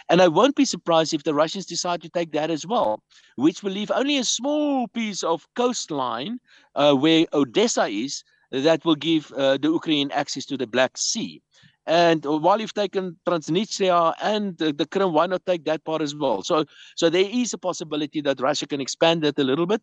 And 0.09 0.21
I 0.21 0.27
won't 0.27 0.55
be 0.55 0.65
surprised 0.65 1.13
if 1.13 1.23
the 1.23 1.33
Russians 1.33 1.65
decide 1.65 2.01
to 2.01 2.09
take 2.09 2.31
that 2.31 2.49
as 2.49 2.65
well, 2.65 3.03
which 3.35 3.63
will 3.63 3.71
leave 3.71 3.91
only 3.91 4.17
a 4.17 4.23
small 4.23 4.87
piece 4.87 5.23
of 5.23 5.47
coastline 5.55 6.39
uh, 6.75 6.93
where 6.93 7.25
Odessa 7.33 7.85
is 7.85 8.23
that 8.53 8.85
will 8.85 8.95
give 8.95 9.31
uh, 9.33 9.57
the 9.57 9.69
Ukraine 9.69 10.11
access 10.11 10.45
to 10.45 10.57
the 10.57 10.67
Black 10.67 10.97
Sea. 10.97 11.41
And 11.85 12.23
while 12.23 12.61
you've 12.61 12.73
taken 12.73 13.17
Transnistria 13.25 14.13
and 14.21 14.57
the, 14.57 14.87
Krim, 14.89 15.11
why 15.11 15.25
not 15.27 15.45
take 15.45 15.65
that 15.65 15.83
part 15.83 16.01
as 16.01 16.15
well? 16.15 16.41
So, 16.41 16.63
so 16.95 17.09
there 17.09 17.27
is 17.29 17.53
a 17.53 17.57
possibility 17.57 18.21
that 18.21 18.39
Russia 18.39 18.65
can 18.65 18.79
expand 18.79 19.25
it 19.25 19.37
a 19.37 19.43
little 19.43 19.65
bit, 19.65 19.81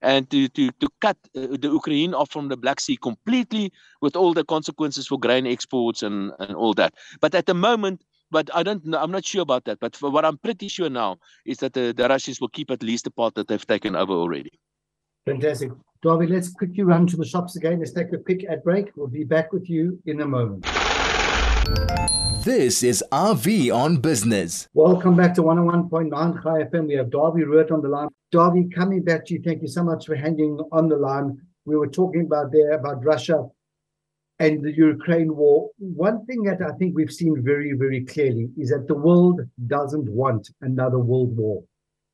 and 0.00 0.30
to 0.30 0.46
to 0.48 0.70
to 0.70 0.88
cut 1.00 1.16
uh, 1.36 1.56
the 1.58 1.70
Ukraine 1.72 2.14
off 2.14 2.30
from 2.30 2.48
the 2.50 2.56
Black 2.56 2.78
Sea 2.78 2.96
completely, 2.96 3.72
with 4.00 4.14
all 4.14 4.32
the 4.32 4.44
consequences 4.44 5.08
for 5.08 5.18
grain 5.18 5.44
exports 5.44 6.04
and 6.04 6.30
and 6.38 6.54
all 6.54 6.72
that. 6.74 6.94
But 7.20 7.34
at 7.34 7.46
the 7.46 7.54
moment, 7.54 8.04
but 8.30 8.48
I 8.54 8.62
don't 8.62 8.86
know, 8.86 8.98
I'm 9.02 9.10
not 9.10 9.24
sure 9.24 9.42
about 9.42 9.64
that. 9.64 9.80
But 9.80 10.00
what 10.00 10.24
I'm 10.24 10.38
pretty 10.38 10.68
sure 10.68 10.88
now 10.88 11.18
is 11.44 11.58
that 11.58 11.72
the, 11.72 11.92
the 11.96 12.06
Russians 12.06 12.40
will 12.40 12.48
keep 12.48 12.70
at 12.70 12.82
least 12.82 13.04
the 13.04 13.10
part 13.10 13.34
that 13.34 13.48
they've 13.48 13.66
taken 13.66 13.96
over 13.96 14.12
already. 14.12 14.52
Fantastic. 15.26 15.72
Dawie, 16.02 16.30
let's 16.30 16.48
quickly 16.48 16.82
run 16.82 17.06
to 17.08 17.16
the 17.18 17.26
shops 17.26 17.56
again. 17.56 17.78
Let's 17.78 17.92
take 17.92 18.10
a 18.14 18.16
quick 18.16 18.46
ad 18.48 18.64
break. 18.64 18.90
We'll 18.96 19.08
be 19.08 19.22
back 19.22 19.52
with 19.52 19.68
you 19.68 20.00
in 20.06 20.22
a 20.22 20.26
moment. 20.26 20.64
This 22.42 22.82
is 22.82 23.04
RV 23.12 23.70
on 23.74 23.98
Business. 23.98 24.66
Welcome 24.72 25.14
back 25.14 25.34
to 25.34 25.42
101.9 25.42 26.42
Chai 26.42 26.62
FM. 26.62 26.86
We 26.86 26.94
have 26.94 27.08
Dawie 27.08 27.44
Roodt 27.44 27.70
on 27.70 27.82
the 27.82 27.88
line. 27.88 28.08
Dawie, 28.32 28.74
coming 28.74 29.02
back 29.02 29.26
to 29.26 29.34
you, 29.34 29.42
thank 29.44 29.60
you 29.60 29.68
so 29.68 29.84
much 29.84 30.06
for 30.06 30.14
hanging 30.14 30.58
on 30.72 30.88
the 30.88 30.96
line. 30.96 31.36
We 31.66 31.76
were 31.76 31.86
talking 31.86 32.22
about 32.22 32.50
there 32.50 32.72
about 32.72 33.04
Russia 33.04 33.46
and 34.38 34.62
the 34.62 34.74
Ukraine 34.74 35.36
war. 35.36 35.68
One 35.76 36.24
thing 36.24 36.44
that 36.44 36.62
I 36.62 36.72
think 36.78 36.96
we've 36.96 37.12
seen 37.12 37.42
very, 37.44 37.74
very 37.74 38.06
clearly 38.06 38.48
is 38.56 38.70
that 38.70 38.88
the 38.88 38.94
world 38.94 39.42
doesn't 39.66 40.10
want 40.10 40.48
another 40.62 40.98
world 40.98 41.36
war. 41.36 41.62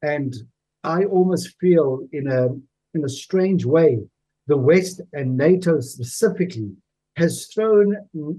And 0.02 0.34
I 0.82 1.04
almost 1.04 1.54
feel 1.60 2.00
in 2.10 2.26
a 2.26 2.48
in 2.96 3.04
a 3.04 3.08
strange 3.08 3.64
way, 3.64 4.00
the 4.46 4.56
West 4.56 5.00
and 5.12 5.36
NATO 5.36 5.80
specifically 5.80 6.72
has 7.16 7.46
thrown 7.46 7.96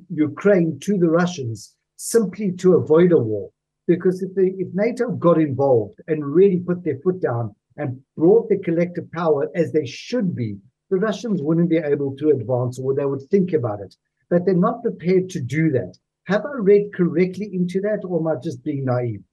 Ukraine 0.09 0.79
to 0.81 0.97
the 0.97 1.09
Russians 1.09 1.75
simply 1.95 2.51
to 2.53 2.75
avoid 2.75 3.11
a 3.11 3.17
war. 3.17 3.49
Because 3.87 4.21
if, 4.21 4.31
if 4.35 4.67
NATO 4.73 5.11
got 5.11 5.39
involved 5.39 6.01
and 6.07 6.25
really 6.25 6.59
put 6.59 6.83
their 6.83 6.99
foot 6.99 7.21
down 7.21 7.55
and 7.77 8.01
brought 8.15 8.49
the 8.49 8.57
collective 8.57 9.11
power 9.11 9.49
as 9.55 9.71
they 9.71 9.85
should 9.85 10.35
be, 10.35 10.57
the 10.89 10.97
Russians 10.97 11.41
wouldn't 11.41 11.69
be 11.69 11.77
able 11.77 12.15
to 12.17 12.29
advance 12.29 12.79
or 12.79 12.93
they 12.93 13.05
would 13.05 13.23
think 13.29 13.53
about 13.53 13.81
it. 13.81 13.95
But 14.29 14.45
they're 14.45 14.55
not 14.67 14.83
prepared 14.83 15.29
to 15.31 15.39
do 15.39 15.71
that. 15.71 15.97
Have 16.25 16.45
I 16.45 16.57
read 16.59 16.93
correctly 16.93 17.49
into 17.53 17.79
that, 17.81 18.03
or 18.03 18.19
am 18.19 18.27
I 18.27 18.35
just 18.41 18.61
being 18.63 18.83
naive? 18.83 19.23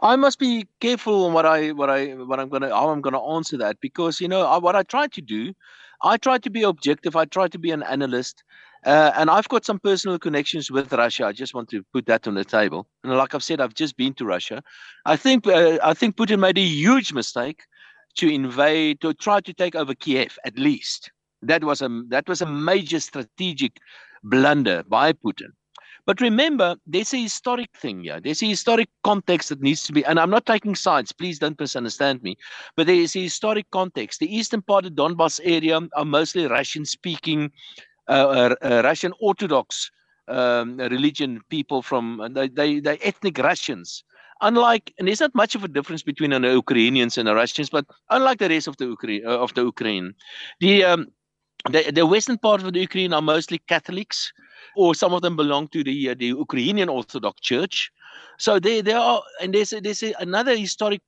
I 0.00 0.16
must 0.16 0.38
be 0.38 0.66
careful 0.80 1.26
on 1.26 1.32
what 1.32 1.46
I 1.46 1.72
what 1.72 1.90
I 1.90 2.12
what 2.12 2.40
I'm 2.40 2.48
gonna 2.48 2.70
how 2.70 2.90
I'm 2.90 3.00
gonna 3.00 3.24
answer 3.36 3.56
that 3.58 3.80
because 3.80 4.20
you 4.20 4.28
know 4.28 4.46
I, 4.46 4.58
what 4.58 4.76
I 4.76 4.82
try 4.82 5.06
to 5.08 5.22
do 5.22 5.54
I 6.04 6.18
try 6.18 6.38
to 6.38 6.50
be 6.50 6.62
objective. 6.62 7.16
I 7.16 7.24
try 7.24 7.48
to 7.48 7.58
be 7.58 7.70
an 7.70 7.82
analyst. 7.82 8.44
Uh, 8.84 9.10
and 9.16 9.30
I've 9.30 9.48
got 9.48 9.64
some 9.64 9.78
personal 9.78 10.18
connections 10.18 10.70
with 10.70 10.92
Russia. 10.92 11.24
I 11.24 11.32
just 11.32 11.54
want 11.54 11.70
to 11.70 11.82
put 11.94 12.04
that 12.06 12.28
on 12.28 12.34
the 12.34 12.44
table. 12.44 12.86
And 13.02 13.16
like 13.16 13.34
I've 13.34 13.42
said, 13.42 13.60
I've 13.60 13.74
just 13.74 13.96
been 13.96 14.12
to 14.14 14.26
Russia. 14.26 14.62
I 15.06 15.16
think 15.16 15.46
uh, 15.46 15.78
I 15.82 15.94
think 15.94 16.16
Putin 16.16 16.40
made 16.40 16.58
a 16.58 16.62
huge 16.62 17.14
mistake 17.14 17.62
to 18.16 18.28
invade, 18.28 19.00
to 19.00 19.14
try 19.14 19.40
to 19.40 19.54
take 19.54 19.74
over 19.74 19.94
Kiev. 19.94 20.38
At 20.44 20.58
least 20.58 21.10
that 21.40 21.64
was 21.64 21.80
a 21.80 21.88
that 22.08 22.28
was 22.28 22.42
a 22.42 22.46
major 22.46 23.00
strategic 23.00 23.78
blunder 24.22 24.82
by 24.86 25.14
Putin. 25.14 25.52
But 26.06 26.20
remember, 26.20 26.76
there's 26.86 27.14
a 27.14 27.22
historic 27.22 27.70
thing 27.76 28.02
here. 28.04 28.20
There's 28.20 28.42
a 28.42 28.48
historic 28.48 28.88
context 29.04 29.48
that 29.48 29.62
needs 29.62 29.84
to 29.84 29.92
be, 29.92 30.04
and 30.04 30.20
I'm 30.20 30.30
not 30.30 30.46
taking 30.46 30.74
sides, 30.74 31.12
please 31.12 31.38
don't 31.38 31.58
misunderstand 31.58 32.22
me, 32.22 32.36
but 32.76 32.86
there 32.86 32.96
is 32.96 33.16
a 33.16 33.20
historic 33.22 33.70
context. 33.70 34.20
The 34.20 34.34
eastern 34.34 34.62
part 34.62 34.84
of 34.84 34.92
Donbass 34.92 35.40
area 35.42 35.80
are 35.96 36.04
mostly 36.04 36.46
Russian 36.46 36.84
speaking, 36.84 37.50
uh, 38.08 38.12
uh, 38.12 38.54
uh, 38.62 38.82
Russian 38.84 39.12
Orthodox 39.20 39.90
um, 40.28 40.76
religion 40.76 41.40
people 41.48 41.82
from, 41.82 42.20
they, 42.32 42.48
they, 42.48 42.80
they 42.80 42.98
ethnic 42.98 43.38
Russians 43.38 44.04
unlike 44.40 44.92
and 44.98 45.08
there's 45.08 45.20
not 45.20 45.34
much 45.34 45.54
of 45.54 45.64
a 45.64 45.68
difference 45.68 46.02
between 46.02 46.30
the 46.30 46.52
Ukrainians 46.52 47.16
and 47.18 47.28
the 47.28 47.34
Russians, 47.34 47.70
but 47.70 47.86
unlike 48.10 48.38
the 48.38 48.48
rest 48.48 48.68
of 48.68 48.76
the 48.76 48.86
Ukraine 48.86 49.26
uh, 49.26 49.38
of 49.38 49.54
the 49.54 49.62
Ukraine, 49.62 50.14
the 50.60 50.84
um, 50.84 51.06
the, 51.70 51.90
the 51.92 52.06
western 52.06 52.38
part 52.38 52.62
of 52.62 52.72
the 52.72 52.80
Ukraine 52.80 53.12
are 53.12 53.22
mostly 53.22 53.58
Catholics, 53.68 54.32
or 54.76 54.94
some 54.94 55.14
of 55.14 55.22
them 55.22 55.36
belong 55.36 55.68
to 55.68 55.82
the 55.82 56.10
uh, 56.10 56.14
the 56.18 56.26
Ukrainian 56.26 56.88
Orthodox 56.88 57.40
Church. 57.40 57.90
So 58.38 58.58
they 58.58 58.80
they 58.80 58.92
are, 58.92 59.22
and 59.40 59.54
there's 59.54 59.70
there's 59.70 60.02
another 60.18 60.56
historic 60.56 61.00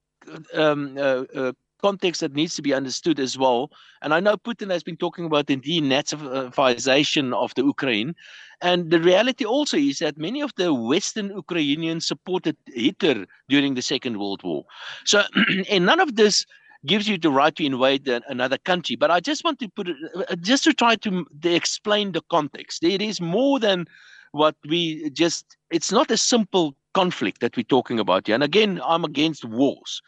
um, 0.54 0.96
uh, 0.98 1.24
uh, 1.34 1.52
context 1.80 2.20
that 2.20 2.34
needs 2.34 2.54
to 2.56 2.62
be 2.62 2.74
understood 2.74 3.20
as 3.20 3.36
well. 3.38 3.70
And 4.02 4.14
I 4.14 4.20
know 4.20 4.36
Putin 4.36 4.70
has 4.70 4.82
been 4.82 4.96
talking 4.96 5.24
about 5.26 5.46
the 5.46 5.56
denazification 5.56 7.34
of 7.34 7.54
the 7.54 7.64
Ukraine. 7.64 8.14
And 8.62 8.90
the 8.90 9.00
reality 9.00 9.44
also 9.44 9.76
is 9.76 9.98
that 9.98 10.16
many 10.16 10.40
of 10.40 10.52
the 10.56 10.72
Western 10.72 11.28
Ukrainians 11.30 12.06
supported 12.06 12.56
Hitler 12.66 13.26
during 13.48 13.74
the 13.74 13.82
Second 13.82 14.18
World 14.18 14.42
War. 14.42 14.64
So, 15.04 15.22
and 15.70 15.84
none 15.84 16.00
of 16.00 16.16
this 16.16 16.46
gives 16.84 17.08
you 17.08 17.18
the 17.18 17.30
right 17.30 17.54
to 17.56 17.64
invade 17.64 18.08
another 18.28 18.58
country. 18.58 18.96
But 18.96 19.10
I 19.10 19.20
just 19.20 19.44
want 19.44 19.58
to 19.60 19.68
put 19.68 19.88
it, 19.88 19.96
uh, 20.14 20.36
just 20.36 20.64
to 20.64 20.72
try 20.72 20.96
to, 20.96 21.26
explain 21.44 22.12
the 22.12 22.22
context. 22.30 22.84
It 22.84 23.00
is 23.00 23.20
more 23.20 23.58
than 23.58 23.86
what 24.32 24.56
we 24.68 25.10
just, 25.10 25.56
it's 25.70 25.90
not 25.90 26.10
a 26.10 26.16
simple 26.16 26.76
conflict 26.92 27.40
that 27.40 27.56
we're 27.56 27.62
talking 27.62 27.98
about 27.98 28.26
here. 28.26 28.34
And 28.34 28.44
again, 28.44 28.80
I'm 28.84 29.04
against 29.04 29.44
wars. 29.44 30.02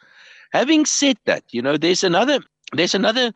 Having 0.53 0.87
said 0.87 1.19
that, 1.27 1.45
you 1.51 1.63
know, 1.63 1.77
there's 1.77 2.05
another, 2.05 2.41
there's 2.73 2.95
another, 2.95 3.33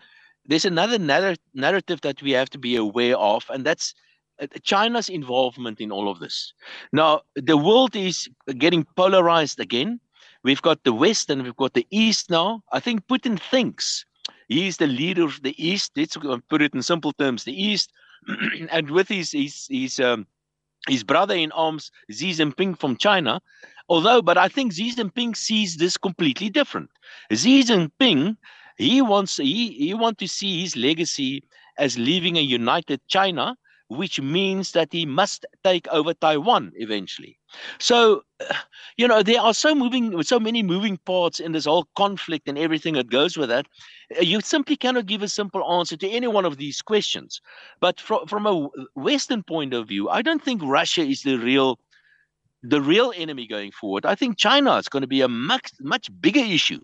there's 0.47 0.65
another 0.65 0.99
narrative 0.99 2.01
that 2.01 2.23
we 2.23 2.33
have 2.33 2.51
to 2.51 2.59
be 2.59 2.77
aware 2.77 3.17
of, 3.17 3.45
and 3.51 3.65
that's 3.65 3.95
uh, 4.41 4.47
China's 4.63 5.09
involvement 5.09 5.81
in 5.81 5.93
all 5.93 6.09
of 6.09 6.19
this. 6.19 6.53
Now, 6.93 7.23
the 7.37 7.57
world 7.57 7.95
is 7.95 8.29
getting 8.59 8.85
polarized 8.97 9.61
again. 9.61 10.01
We've 10.45 10.63
got 10.63 10.83
the 10.85 10.93
West 10.93 11.31
and 11.31 11.43
we've 11.43 11.57
got 11.57 11.75
the 11.75 11.87
East 11.91 12.31
now. 12.31 12.63
I 12.73 12.81
think 12.81 13.07
Putin 13.07 13.41
thinks 13.41 14.05
he's 14.49 14.77
the 14.77 14.87
leader 14.87 15.25
of 15.25 15.43
the 15.43 15.55
East. 15.63 15.93
Let's 15.97 16.17
put 16.49 16.63
it 16.63 16.75
in 16.75 16.83
simple 16.83 17.13
terms: 17.13 17.45
the 17.45 17.55
East, 17.55 17.93
and 18.71 18.91
with 18.91 19.09
his 19.09 19.33
his 19.33 19.67
his 19.71 20.01
um, 20.01 20.27
his 20.89 21.05
brother 21.05 21.35
in 21.35 21.53
arms, 21.53 21.91
Xi 22.11 22.33
Jinping 22.33 22.79
from 22.79 22.97
China. 22.97 23.41
Although, 23.89 24.23
but 24.23 24.39
I 24.39 24.49
think 24.49 24.73
Xi 24.73 24.95
Jinping 24.95 25.37
sees 25.37 25.77
this 25.77 25.97
completely 25.97 26.51
different. 26.51 26.91
Xi 27.33 27.63
Jinping, 27.63 28.37
he 28.79 29.01
wants 29.03 29.37
he 29.37 29.73
he 29.73 29.95
want 29.95 30.19
to 30.19 30.27
see 30.29 30.63
his 30.63 30.77
legacy 30.77 31.45
as 31.79 31.99
leaving 31.99 32.37
a 32.37 32.41
united 32.41 33.01
China 33.09 33.57
which 33.97 34.21
means 34.21 34.73
that 34.73 34.93
he 34.93 35.07
must 35.07 35.47
take 35.65 35.87
over 35.89 36.15
Taiwan 36.15 36.73
eventually. 36.77 37.39
So, 37.79 38.25
you 38.97 39.07
know, 39.07 39.23
there 39.23 39.41
are 39.41 39.55
so 39.55 39.75
moving, 39.75 40.23
so 40.23 40.41
many 40.41 40.63
moving 40.63 40.97
parts 40.99 41.41
in 41.41 41.53
this 41.53 41.65
whole 41.65 41.87
conflict 41.97 42.49
and 42.49 42.59
everything 42.59 42.95
that 42.95 43.11
goes 43.11 43.37
with 43.37 43.49
that. 43.49 43.67
You 44.21 44.41
simply 44.41 44.77
cannot 44.77 45.07
give 45.07 45.23
a 45.23 45.29
simple 45.29 45.63
answer 45.79 45.97
to 45.97 46.09
any 46.09 46.27
one 46.27 46.45
of 46.45 46.57
these 46.57 46.83
questions. 46.83 47.41
But 47.81 48.01
from 48.01 48.27
from 48.27 48.47
a 48.47 48.69
Western 48.95 49.43
point 49.43 49.75
of 49.75 49.89
view, 49.89 50.09
I 50.09 50.23
don't 50.23 50.43
think 50.43 50.63
Russia 50.63 51.03
is 51.03 51.23
the 51.23 51.39
real 51.39 51.79
the 52.63 52.81
real 52.81 53.13
enemy 53.17 53.47
going 53.47 53.73
forward. 53.73 54.07
I 54.07 54.15
think 54.15 54.39
China 54.39 54.77
is 54.77 54.89
going 54.89 55.01
to 55.03 55.09
be 55.09 55.21
a 55.21 55.29
much 55.29 55.73
much 55.81 56.09
bigger 56.21 56.41
issue 56.41 56.81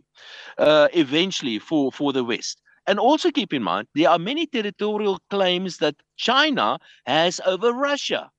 uh, 0.59 0.89
eventually 0.93 1.59
for 1.59 1.93
for 1.93 2.13
the 2.13 2.25
West. 2.25 2.61
And 2.89 2.99
also 2.99 3.31
keep 3.31 3.53
in 3.53 3.63
mind, 3.63 3.87
there 3.95 4.09
are 4.09 4.19
many 4.19 4.47
territorial 4.47 5.21
claims 5.29 5.77
that 5.77 5.95
China 6.17 6.79
has 7.05 7.39
over 7.45 7.71
Russia. 7.75 8.31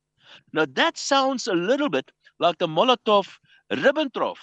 Now, 0.53 0.65
that 0.73 0.97
sounds 0.97 1.47
a 1.47 1.53
little 1.53 1.87
bit 1.87 2.11
like 2.39 2.57
the 2.57 2.67
Molotov 2.67 3.37
Ribbentrop 3.71 4.37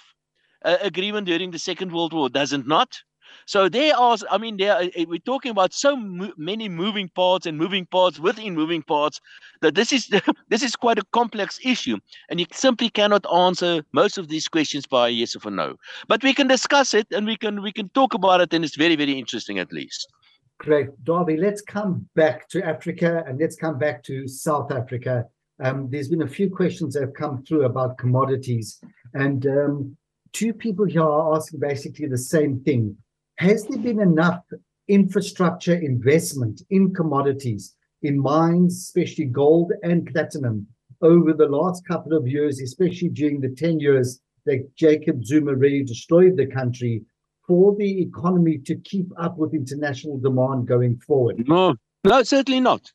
uh, 0.63 0.77
agreement 0.81 1.27
during 1.27 1.51
the 1.51 1.59
Second 1.59 1.91
World 1.91 2.13
War, 2.13 2.29
does 2.29 2.53
it 2.53 2.65
not? 2.65 3.03
So 3.45 3.69
there 3.69 3.95
are, 3.95 4.17
I 4.29 4.37
mean, 4.37 4.57
there 4.57 4.75
uh, 4.75 5.05
we're 5.07 5.19
talking 5.19 5.51
about 5.51 5.73
so 5.73 5.95
mo- 5.95 6.33
many 6.37 6.67
moving 6.67 7.07
parts 7.09 7.45
and 7.45 7.57
moving 7.57 7.85
parts 7.85 8.19
within 8.19 8.55
moving 8.55 8.81
parts 8.81 9.21
that 9.61 9.75
this 9.75 9.93
is 9.93 10.09
this 10.49 10.63
is 10.63 10.75
quite 10.75 10.99
a 10.99 11.05
complex 11.13 11.59
issue, 11.63 11.97
and 12.29 12.39
you 12.39 12.45
simply 12.51 12.89
cannot 12.89 13.25
answer 13.33 13.83
most 13.93 14.17
of 14.17 14.27
these 14.27 14.47
questions 14.47 14.85
by 14.85 15.07
yes 15.07 15.35
or 15.35 15.51
no. 15.51 15.77
But 16.07 16.23
we 16.23 16.33
can 16.33 16.47
discuss 16.47 16.93
it 16.93 17.07
and 17.11 17.25
we 17.25 17.37
can 17.37 17.61
we 17.61 17.71
can 17.71 17.89
talk 17.89 18.13
about 18.13 18.41
it, 18.41 18.53
and 18.53 18.65
it's 18.65 18.75
very 18.75 18.95
very 18.95 19.17
interesting 19.17 19.59
at 19.59 19.71
least. 19.71 20.11
Great, 20.59 20.89
Dawie. 21.03 21.39
Let's 21.39 21.61
come 21.61 22.09
back 22.15 22.49
to 22.49 22.65
Africa 22.65 23.23
and 23.27 23.39
let's 23.39 23.55
come 23.55 23.77
back 23.77 24.03
to 24.05 24.27
South 24.27 24.71
Africa. 24.71 25.25
Um, 25.63 25.87
there's 25.89 26.09
been 26.09 26.23
a 26.23 26.27
few 26.27 26.49
questions 26.49 26.93
that 26.93 27.01
have 27.01 27.13
come 27.13 27.43
through 27.43 27.65
about 27.65 27.97
commodities, 27.97 28.79
and 29.13 29.45
um, 29.47 29.97
two 30.33 30.53
people 30.53 30.85
here 30.85 31.01
are 31.01 31.35
asking 31.35 31.59
basically 31.59 32.07
the 32.07 32.17
same 32.17 32.59
thing 32.61 32.95
has 33.37 33.65
there 33.67 33.77
been 33.77 34.01
enough 34.01 34.43
infrastructure 34.87 35.75
investment 35.75 36.61
in 36.69 36.93
commodities, 36.93 37.75
in 38.01 38.19
mines, 38.19 38.73
especially 38.73 39.25
gold 39.25 39.71
and 39.83 40.07
platinum, 40.11 40.67
over 41.01 41.33
the 41.33 41.45
last 41.47 41.87
couple 41.87 42.17
of 42.17 42.27
years, 42.27 42.59
especially 42.59 43.09
during 43.09 43.39
the 43.39 43.49
10 43.49 43.79
years 43.79 44.19
that 44.45 44.75
Jacob 44.75 45.23
Zuma 45.23 45.53
really 45.53 45.83
destroyed 45.83 46.35
the 46.35 46.47
country, 46.47 47.03
for 47.45 47.75
the 47.77 48.01
economy 48.01 48.57
to 48.57 48.75
keep 48.75 49.07
up 49.19 49.37
with 49.37 49.53
international 49.53 50.17
demand 50.19 50.67
going 50.67 50.97
forward? 50.99 51.47
No, 51.47 51.75
no, 52.03 52.23
certainly 52.23 52.59
not. 52.59 52.91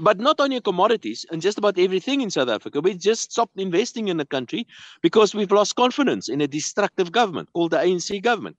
But 0.00 0.18
not 0.18 0.40
only 0.40 0.60
commodities 0.60 1.26
and 1.30 1.42
just 1.42 1.58
about 1.58 1.78
everything 1.78 2.20
in 2.20 2.30
South 2.30 2.48
Africa. 2.48 2.80
We 2.80 2.94
just 2.94 3.32
stopped 3.32 3.58
investing 3.58 4.08
in 4.08 4.16
the 4.16 4.24
country 4.24 4.66
because 5.02 5.34
we've 5.34 5.52
lost 5.52 5.76
confidence 5.76 6.28
in 6.28 6.40
a 6.40 6.48
destructive 6.48 7.12
government 7.12 7.48
called 7.52 7.72
the 7.72 7.78
ANC 7.78 8.22
government. 8.22 8.56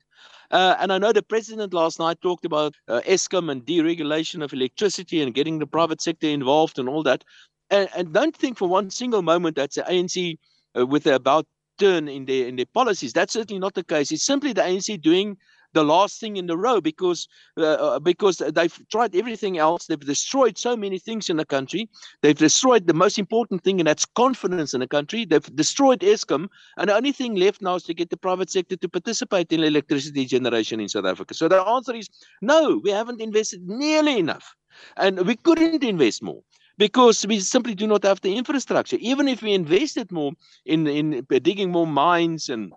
Uh, 0.51 0.75
and 0.79 0.91
I 0.91 0.97
know 0.97 1.13
the 1.13 1.23
president 1.23 1.73
last 1.73 1.99
night 1.99 2.19
talked 2.21 2.45
about 2.45 2.75
uh, 2.87 3.01
Eskom 3.05 3.49
and 3.49 3.65
deregulation 3.65 4.43
of 4.43 4.53
electricity 4.53 5.21
and 5.21 5.33
getting 5.33 5.59
the 5.59 5.67
private 5.67 6.01
sector 6.01 6.27
involved 6.27 6.77
and 6.77 6.89
all 6.89 7.03
that. 7.03 7.23
And, 7.69 7.87
and 7.95 8.13
don't 8.13 8.35
think 8.35 8.57
for 8.57 8.67
one 8.67 8.89
single 8.89 9.21
moment 9.21 9.55
that's 9.55 9.75
the 9.75 9.83
ANC 9.83 10.37
uh, 10.77 10.85
with 10.85 11.07
about 11.07 11.47
turn 11.79 12.07
in 12.09 12.25
their 12.25 12.47
in 12.47 12.57
their 12.57 12.65
policies. 12.65 13.13
That's 13.13 13.33
certainly 13.33 13.59
not 13.59 13.73
the 13.73 13.83
case. 13.83 14.11
It's 14.11 14.25
simply 14.25 14.53
the 14.53 14.61
ANC 14.61 15.01
doing 15.01 15.37
the 15.73 15.83
last 15.83 16.19
thing 16.19 16.37
in 16.37 16.47
the 16.47 16.57
row 16.57 16.81
because 16.81 17.27
uh, 17.57 17.63
uh, 17.63 17.99
because 17.99 18.37
they've 18.37 18.79
tried 18.91 19.15
everything 19.15 19.57
else. 19.57 19.85
They've 19.85 19.99
destroyed 19.99 20.57
so 20.57 20.75
many 20.75 20.99
things 20.99 21.29
in 21.29 21.37
the 21.37 21.45
country. 21.45 21.89
They've 22.21 22.37
destroyed 22.37 22.87
the 22.87 22.93
most 22.93 23.17
important 23.19 23.63
thing, 23.63 23.79
and 23.79 23.87
that's 23.87 24.05
confidence 24.05 24.73
in 24.73 24.79
the 24.79 24.87
country. 24.87 25.25
They've 25.25 25.55
destroyed 25.55 26.01
Eskom, 26.01 26.47
and 26.77 26.89
the 26.89 26.95
only 26.95 27.11
thing 27.11 27.35
left 27.35 27.61
now 27.61 27.75
is 27.75 27.83
to 27.83 27.93
get 27.93 28.09
the 28.09 28.17
private 28.17 28.49
sector 28.49 28.75
to 28.75 28.89
participate 28.89 29.51
in 29.51 29.63
electricity 29.63 30.25
generation 30.25 30.79
in 30.79 30.89
South 30.89 31.05
Africa. 31.05 31.33
So 31.33 31.47
the 31.47 31.61
answer 31.61 31.95
is 31.95 32.09
no. 32.41 32.79
We 32.83 32.91
haven't 32.91 33.21
invested 33.21 33.67
nearly 33.67 34.19
enough, 34.19 34.55
and 34.97 35.25
we 35.25 35.35
couldn't 35.35 35.83
invest 35.83 36.23
more 36.23 36.41
because 36.77 37.27
we 37.27 37.39
simply 37.39 37.75
do 37.75 37.85
not 37.85 38.03
have 38.03 38.21
the 38.21 38.35
infrastructure. 38.35 38.97
Even 38.99 39.27
if 39.27 39.41
we 39.41 39.53
invested 39.53 40.11
more 40.11 40.31
in 40.65 40.87
in 40.87 41.25
digging 41.29 41.71
more 41.71 41.87
mines 41.87 42.49
and 42.49 42.71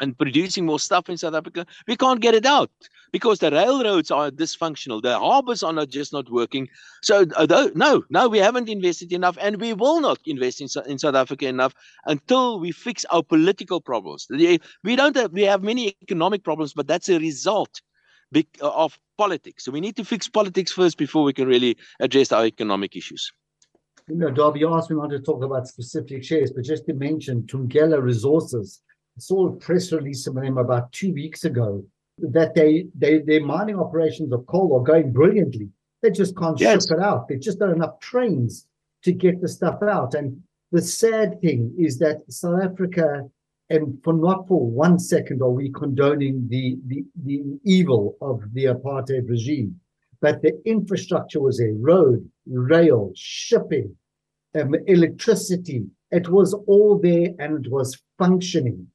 and 0.00 0.16
producing 0.16 0.66
more 0.66 0.80
stuff 0.80 1.08
in 1.08 1.16
South 1.16 1.34
Africa, 1.34 1.66
we 1.86 1.96
can't 1.96 2.20
get 2.20 2.34
it 2.34 2.46
out 2.46 2.70
because 3.12 3.38
the 3.38 3.50
railroads 3.50 4.10
are 4.10 4.30
dysfunctional. 4.30 5.02
The 5.02 5.18
harbors 5.18 5.62
are 5.62 5.72
not 5.72 5.88
just 5.88 6.12
not 6.12 6.30
working. 6.30 6.68
So 7.02 7.26
uh, 7.36 7.68
no, 7.74 8.04
no, 8.10 8.28
we 8.28 8.38
haven't 8.38 8.68
invested 8.68 9.12
enough, 9.12 9.36
and 9.40 9.60
we 9.60 9.72
will 9.72 10.00
not 10.00 10.18
invest 10.26 10.60
in, 10.60 10.68
in 10.86 10.98
South 10.98 11.14
Africa 11.14 11.46
enough 11.46 11.74
until 12.06 12.60
we 12.60 12.72
fix 12.72 13.04
our 13.06 13.22
political 13.22 13.80
problems. 13.80 14.26
We 14.30 14.96
don't 14.96 15.16
have 15.16 15.32
we 15.32 15.42
have 15.42 15.62
many 15.62 15.96
economic 16.02 16.44
problems, 16.44 16.72
but 16.72 16.86
that's 16.86 17.08
a 17.08 17.18
result 17.18 17.80
of 18.60 18.98
politics. 19.18 19.64
So 19.64 19.72
we 19.72 19.80
need 19.80 19.96
to 19.96 20.04
fix 20.04 20.28
politics 20.28 20.72
first 20.72 20.96
before 20.96 21.24
we 21.24 21.32
can 21.32 21.48
really 21.48 21.76
address 22.00 22.32
our 22.32 22.46
economic 22.46 22.96
issues. 22.96 23.32
You 24.08 24.16
know, 24.16 24.30
Dawie, 24.30 24.60
you 24.60 24.72
asked 24.74 24.90
me 24.90 24.96
not 24.96 25.10
to 25.10 25.20
talk 25.20 25.44
about 25.44 25.68
specific 25.68 26.24
shares, 26.24 26.50
but 26.52 26.64
just 26.64 26.86
to 26.86 26.94
mention 26.94 27.42
Thungela 27.42 28.02
Resources 28.02 28.82
saw 29.18 29.48
a 29.48 29.56
press 29.56 29.92
release 29.92 30.24
from 30.24 30.36
them 30.36 30.58
about 30.58 30.92
two 30.92 31.12
weeks 31.12 31.44
ago 31.44 31.84
that 32.18 32.54
they, 32.54 32.86
they 32.94 33.18
their 33.18 33.44
mining 33.44 33.78
operations 33.78 34.32
of 34.32 34.46
coal 34.46 34.78
are 34.78 34.84
going 34.84 35.12
brilliantly. 35.12 35.68
They 36.02 36.10
just 36.10 36.36
can't 36.36 36.58
yes. 36.58 36.88
ship 36.88 36.98
it 36.98 37.02
out. 37.02 37.28
They've 37.28 37.40
just 37.40 37.58
don't 37.58 37.74
enough 37.74 38.00
trains 38.00 38.66
to 39.04 39.12
get 39.12 39.40
the 39.40 39.48
stuff 39.48 39.82
out. 39.82 40.14
And 40.14 40.42
the 40.72 40.82
sad 40.82 41.40
thing 41.40 41.74
is 41.78 41.98
that 41.98 42.22
South 42.30 42.62
Africa, 42.62 43.28
and 43.68 43.98
for 44.02 44.12
not 44.12 44.48
for 44.48 44.66
one 44.66 44.98
second 44.98 45.42
are 45.42 45.50
we 45.50 45.70
condoning 45.72 46.46
the, 46.48 46.78
the, 46.86 47.04
the 47.24 47.42
evil 47.64 48.16
of 48.20 48.42
the 48.52 48.66
apartheid 48.66 49.28
regime, 49.28 49.80
but 50.20 50.42
the 50.42 50.60
infrastructure 50.64 51.40
was 51.40 51.60
a 51.60 51.72
road, 51.72 52.28
rail, 52.46 53.12
shipping, 53.14 53.96
um, 54.54 54.74
electricity. 54.86 55.84
It 56.10 56.28
was 56.28 56.54
all 56.66 56.98
there 56.98 57.28
and 57.38 57.64
it 57.64 57.70
was 57.70 57.98
functioning. 58.18 58.86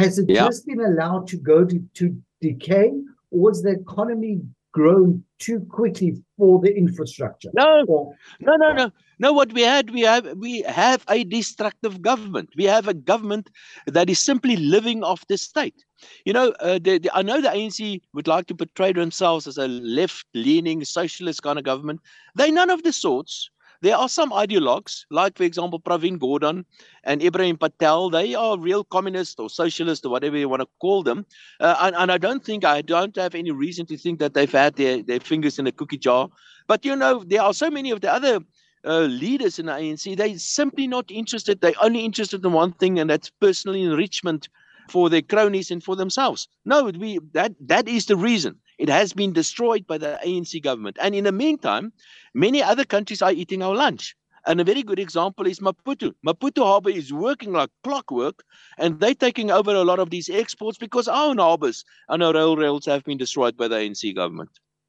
Has 0.00 0.18
it 0.18 0.28
yeah. 0.28 0.46
just 0.46 0.66
been 0.66 0.80
allowed 0.80 1.26
to 1.28 1.36
go 1.36 1.64
to, 1.64 1.78
to 1.94 2.16
decay, 2.40 2.92
or 3.30 3.50
is 3.50 3.62
the 3.62 3.70
economy 3.70 4.40
grown 4.72 5.24
too 5.38 5.60
quickly 5.68 6.16
for 6.36 6.60
the 6.60 6.74
infrastructure? 6.74 7.50
No, 7.54 7.84
or, 7.88 8.14
no, 8.40 8.56
no, 8.56 8.72
no. 8.72 8.90
No, 9.18 9.34
what 9.34 9.52
we 9.52 9.60
had, 9.60 9.90
we 9.90 10.00
have, 10.00 10.26
we 10.38 10.62
have 10.62 11.04
a 11.10 11.24
destructive 11.24 12.00
government. 12.00 12.48
We 12.56 12.64
have 12.64 12.88
a 12.88 12.94
government 12.94 13.50
that 13.86 14.08
is 14.08 14.18
simply 14.18 14.56
living 14.56 15.04
off 15.04 15.26
the 15.26 15.36
state. 15.36 15.84
You 16.24 16.32
know, 16.32 16.54
uh, 16.60 16.78
the, 16.82 16.98
the, 16.98 17.10
I 17.12 17.20
know 17.20 17.42
the 17.42 17.48
ANC 17.48 18.00
would 18.14 18.26
like 18.26 18.46
to 18.46 18.54
portray 18.54 18.94
themselves 18.94 19.46
as 19.46 19.58
a 19.58 19.68
left-leaning 19.68 20.86
socialist 20.86 21.42
kind 21.42 21.58
of 21.58 21.66
government. 21.66 22.00
They're 22.34 22.50
none 22.50 22.70
of 22.70 22.82
the 22.82 22.94
sorts. 22.94 23.50
There 23.82 23.96
are 23.96 24.08
some 24.08 24.30
ideologues, 24.30 25.04
like, 25.10 25.36
for 25.36 25.44
example, 25.44 25.80
Pravin 25.80 26.18
Gordhan 26.18 26.64
and 27.04 27.22
Ebrahim 27.22 27.58
Patel. 27.58 28.10
They 28.10 28.34
are 28.34 28.58
real 28.58 28.84
communists 28.84 29.40
or 29.40 29.48
socialists 29.48 30.04
or 30.04 30.10
whatever 30.10 30.36
you 30.36 30.48
want 30.48 30.60
to 30.60 30.68
call 30.80 31.02
them. 31.02 31.24
Uh, 31.60 31.76
and, 31.80 31.96
and 31.96 32.12
I 32.12 32.18
don't 32.18 32.44
think, 32.44 32.64
I 32.64 32.82
don't 32.82 33.16
have 33.16 33.34
any 33.34 33.50
reason 33.50 33.86
to 33.86 33.96
think 33.96 34.18
that 34.18 34.34
they've 34.34 34.52
had 34.52 34.76
their, 34.76 35.02
their 35.02 35.20
fingers 35.20 35.58
in 35.58 35.66
a 35.66 35.72
cookie 35.72 35.98
jar. 35.98 36.28
But, 36.66 36.84
you 36.84 36.94
know, 36.94 37.24
there 37.26 37.42
are 37.42 37.54
so 37.54 37.70
many 37.70 37.90
of 37.90 38.02
the 38.02 38.12
other 38.12 38.40
uh, 38.84 39.00
leaders 39.00 39.58
in 39.58 39.66
the 39.66 39.72
ANC, 39.72 40.16
they're 40.16 40.38
simply 40.38 40.86
not 40.86 41.10
interested. 41.10 41.60
They're 41.60 41.72
only 41.82 42.04
interested 42.04 42.44
in 42.44 42.52
one 42.52 42.72
thing, 42.72 42.98
and 42.98 43.10
that's 43.10 43.30
personal 43.30 43.76
enrichment 43.76 44.48
for 44.88 45.08
their 45.08 45.22
cronies 45.22 45.70
and 45.70 45.82
for 45.82 45.96
themselves. 45.96 46.48
No, 46.64 46.84
we 46.84 47.20
that 47.32 47.52
that 47.60 47.88
is 47.88 48.06
the 48.06 48.16
reason. 48.16 48.56
It 48.80 48.88
has 48.88 49.12
been 49.12 49.34
destroyed 49.34 49.86
by 49.86 49.98
the 49.98 50.18
ANC 50.24 50.62
government. 50.62 50.96
And 51.02 51.14
in 51.14 51.24
the 51.24 51.32
meantime, 51.32 51.92
many 52.32 52.62
other 52.62 52.86
countries 52.86 53.20
are 53.20 53.30
eating 53.30 53.62
our 53.62 53.74
lunch. 53.74 54.16
And 54.46 54.58
a 54.58 54.64
very 54.64 54.82
good 54.82 54.98
example 54.98 55.46
is 55.46 55.60
Maputo. 55.60 56.14
Maputo 56.26 56.64
Harbor 56.64 56.88
is 56.88 57.12
working 57.12 57.52
like 57.52 57.68
clockwork, 57.84 58.42
and 58.78 58.98
they're 58.98 59.14
taking 59.14 59.50
over 59.50 59.74
a 59.74 59.84
lot 59.84 59.98
of 59.98 60.08
these 60.08 60.30
exports 60.30 60.78
because 60.78 61.08
our 61.08 61.36
harbors 61.36 61.84
and 62.08 62.22
our 62.22 62.32
railroads 62.32 62.86
have 62.86 63.04
been 63.04 63.18
destroyed 63.18 63.54
by 63.54 63.68
the 63.68 63.76
ANC 63.76 64.14
government. 64.14 64.48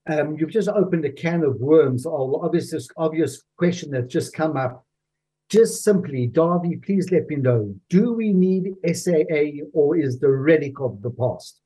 Um, 0.10 0.38
you've 0.38 0.52
just 0.52 0.70
opened 0.70 1.04
a 1.04 1.12
can 1.12 1.44
of 1.44 1.60
worms. 1.60 2.06
Oh, 2.06 2.40
obvious, 2.42 2.74
obvious 2.96 3.44
question 3.58 3.92
that's 3.92 4.08
just 4.08 4.34
come 4.34 4.56
up. 4.56 4.86
Just 5.50 5.84
simply, 5.84 6.30
Dawie, 6.30 6.82
please 6.82 7.12
let 7.12 7.28
me 7.28 7.36
know: 7.36 7.76
Do 7.90 8.14
we 8.14 8.32
need 8.32 8.74
SAA, 8.86 9.66
or 9.74 9.98
is 9.98 10.18
the 10.18 10.30
relic 10.30 10.80
of 10.80 11.02
the 11.02 11.12
past? 11.12 11.60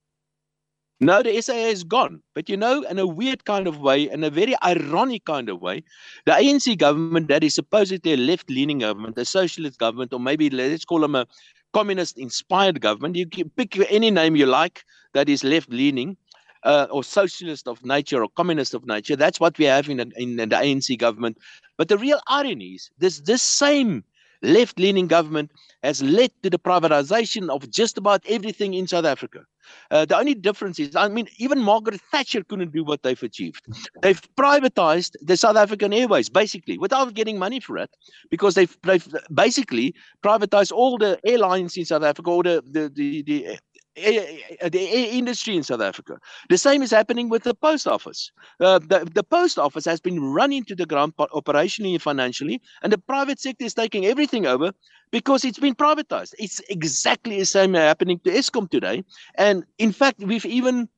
No, 1.02 1.22
the 1.22 1.42
SAA 1.42 1.68
is 1.68 1.84
gone. 1.84 2.22
But 2.34 2.48
you 2.48 2.56
know, 2.56 2.84
in 2.84 3.00
a 3.00 3.06
weird 3.06 3.44
kind 3.44 3.68
of 3.68 3.80
way, 3.80 4.10
in 4.10 4.24
a 4.24 4.30
very 4.30 4.56
ironic 4.64 5.26
kind 5.26 5.50
of 5.50 5.62
way, 5.62 5.84
the 6.26 6.32
ANC 6.32 6.78
government 6.78 7.28
that 7.28 7.44
is 7.44 7.54
supposedly 7.54 8.14
a 8.14 8.18
left 8.18 8.50
leaning 8.50 8.80
government, 8.80 9.18
a 9.18 9.26
socialist 9.26 9.78
government, 9.78 10.14
or 10.14 10.20
maybe 10.20 10.50
let's 10.50 10.86
call 10.86 11.02
them 11.02 11.16
a 11.16 11.28
communist 11.74 12.18
inspired 12.18 12.80
government, 12.80 13.18
you 13.18 13.28
can 13.28 13.50
pick 13.50 13.78
any 13.92 14.10
name 14.10 14.38
you 14.38 14.46
like 14.46 14.86
that 15.14 15.28
is 15.28 15.44
left 15.44 15.70
leaning. 15.70 16.18
Uh, 16.64 16.88
or 16.90 17.04
socialist 17.04 17.68
of 17.68 17.86
nature 17.86 18.24
or 18.24 18.30
communist 18.30 18.74
of 18.74 18.88
nature. 18.88 19.16
That's 19.16 19.40
what 19.40 19.56
we 19.60 19.66
have 19.66 19.88
in, 19.88 20.00
in, 20.00 20.12
in 20.18 20.50
the 20.50 20.56
ANC 20.56 20.98
government. 20.98 21.38
But 21.78 21.90
the 21.90 21.98
real 22.00 22.20
irony 22.26 22.70
is 22.70 22.90
this 22.98 23.20
this 23.20 23.44
same 23.44 24.04
left 24.42 24.80
leaning 24.80 25.06
government 25.06 25.52
has 25.84 26.02
led 26.02 26.32
to 26.42 26.50
the 26.50 26.58
privatization 26.58 27.50
of 27.50 27.70
just 27.70 28.00
about 28.00 28.26
everything 28.28 28.74
in 28.74 28.88
South 28.88 29.06
Africa. 29.06 29.46
Uh, 29.92 30.06
the 30.06 30.18
only 30.18 30.34
difference 30.34 30.80
is, 30.80 30.96
I 30.96 31.08
mean, 31.08 31.28
even 31.38 31.60
Margaret 31.60 32.02
Thatcher 32.12 32.44
couldn't 32.44 32.72
do 32.72 32.84
what 32.84 33.04
they've 33.04 33.22
achieved. 33.22 33.66
They've 34.02 34.22
privatized 34.36 35.16
the 35.22 35.38
South 35.38 35.56
African 35.56 35.94
Airways, 35.94 36.30
basically, 36.30 36.78
without 36.78 37.14
getting 37.14 37.38
money 37.38 37.60
for 37.60 37.78
it, 37.78 37.90
because 38.30 38.56
they've, 38.56 38.78
they've 38.84 39.08
basically 39.34 39.96
privatized 40.24 40.72
all 40.72 40.98
the 40.98 41.20
airlines 41.26 41.78
in 41.78 41.86
South 41.86 42.04
Africa, 42.04 42.30
all 42.30 42.44
the, 42.44 42.64
the, 42.70 42.92
the, 42.94 43.22
the 43.24 43.60
the 43.96 45.10
industry 45.12 45.56
in 45.56 45.64
South 45.64 45.82
Africa. 45.82 46.18
The 46.50 46.58
same 46.58 46.82
is 46.82 46.92
happening 46.92 47.30
with 47.30 47.44
the 47.44 47.54
post 47.54 47.88
office. 47.88 48.32
Uh, 48.60 48.80
the, 48.80 49.10
the 49.14 49.24
post 49.24 49.58
office 49.58 49.86
has 49.86 50.00
been 50.00 50.22
run 50.34 50.52
into 50.52 50.76
the 50.76 50.86
ground 50.86 51.16
operationally 51.18 51.94
and 51.94 52.02
financially, 52.02 52.62
and 52.84 52.92
the 52.92 52.98
private 52.98 53.40
sector 53.40 53.66
is 53.66 53.74
taking 53.74 54.06
everything 54.06 54.46
over 54.46 54.72
because 55.12 55.46
it's 55.46 55.60
been 55.60 55.76
privatized. 55.76 56.34
It's 56.38 56.62
exactly 56.70 57.40
the 57.40 57.46
same 57.46 57.74
happening 57.74 58.20
to 58.26 58.32
Eskom 58.32 58.70
today. 58.70 59.04
And 59.36 59.66
in 59.78 59.92
fact, 59.92 60.20
we've 60.20 60.46
even 60.46 60.90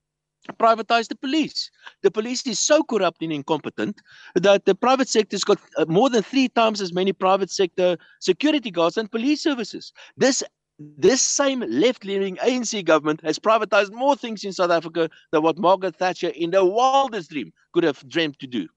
privatized 0.59 1.09
the 1.09 1.15
police. 1.15 1.69
The 2.03 2.11
police 2.11 2.45
is 2.47 2.59
so 2.59 2.83
corrupt 2.83 3.21
and 3.21 3.33
incompetent 3.33 4.01
that 4.35 4.65
the 4.65 4.75
private 4.75 5.09
sector's 5.09 5.43
got 5.43 5.59
uh, 5.77 5.85
more 5.87 6.09
than 6.09 6.23
three 6.23 6.47
times 6.47 6.81
as 6.81 6.93
many 6.93 7.13
private 7.13 7.51
sector 7.51 7.97
security 8.21 8.71
guards 8.71 8.97
and 8.97 9.11
police 9.11 9.41
services. 9.41 9.91
This 10.15 10.43
this 10.79 11.21
same 11.21 11.61
left-leaning 11.61 12.35
ANC 12.37 12.85
government 12.85 13.21
has 13.23 13.39
privatized 13.39 13.91
more 13.91 14.15
things 14.15 14.43
in 14.43 14.53
South 14.53 14.71
Africa 14.71 15.09
than 15.31 15.41
what 15.41 15.57
Margaret 15.57 15.95
Thatcher 15.95 16.29
in 16.29 16.51
the 16.51 16.63
wildest 16.63 17.31
dream 17.31 17.51
could 17.73 17.83
have 17.83 18.07
dreamed 18.07 18.39
to 18.39 18.47
do. 18.47 18.67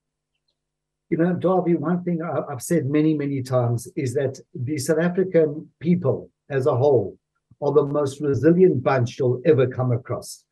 You 1.09 1.17
know, 1.17 1.35
Dawie, 1.35 1.77
one 1.77 2.03
thing 2.03 2.21
I've 2.21 2.61
said 2.61 2.85
many, 2.85 3.13
many 3.13 3.43
times 3.43 3.87
is 3.95 4.13
that 4.13 4.39
the 4.55 4.77
South 4.77 4.99
African 4.99 5.69
people 5.79 6.29
as 6.49 6.65
a 6.67 6.75
whole 6.75 7.17
are 7.61 7.71
the 7.71 7.85
most 7.85 8.21
resilient 8.21 8.81
bunch 8.81 9.19
you'll 9.19 9.41
ever 9.45 9.67
come 9.67 9.91
across. 9.91 10.45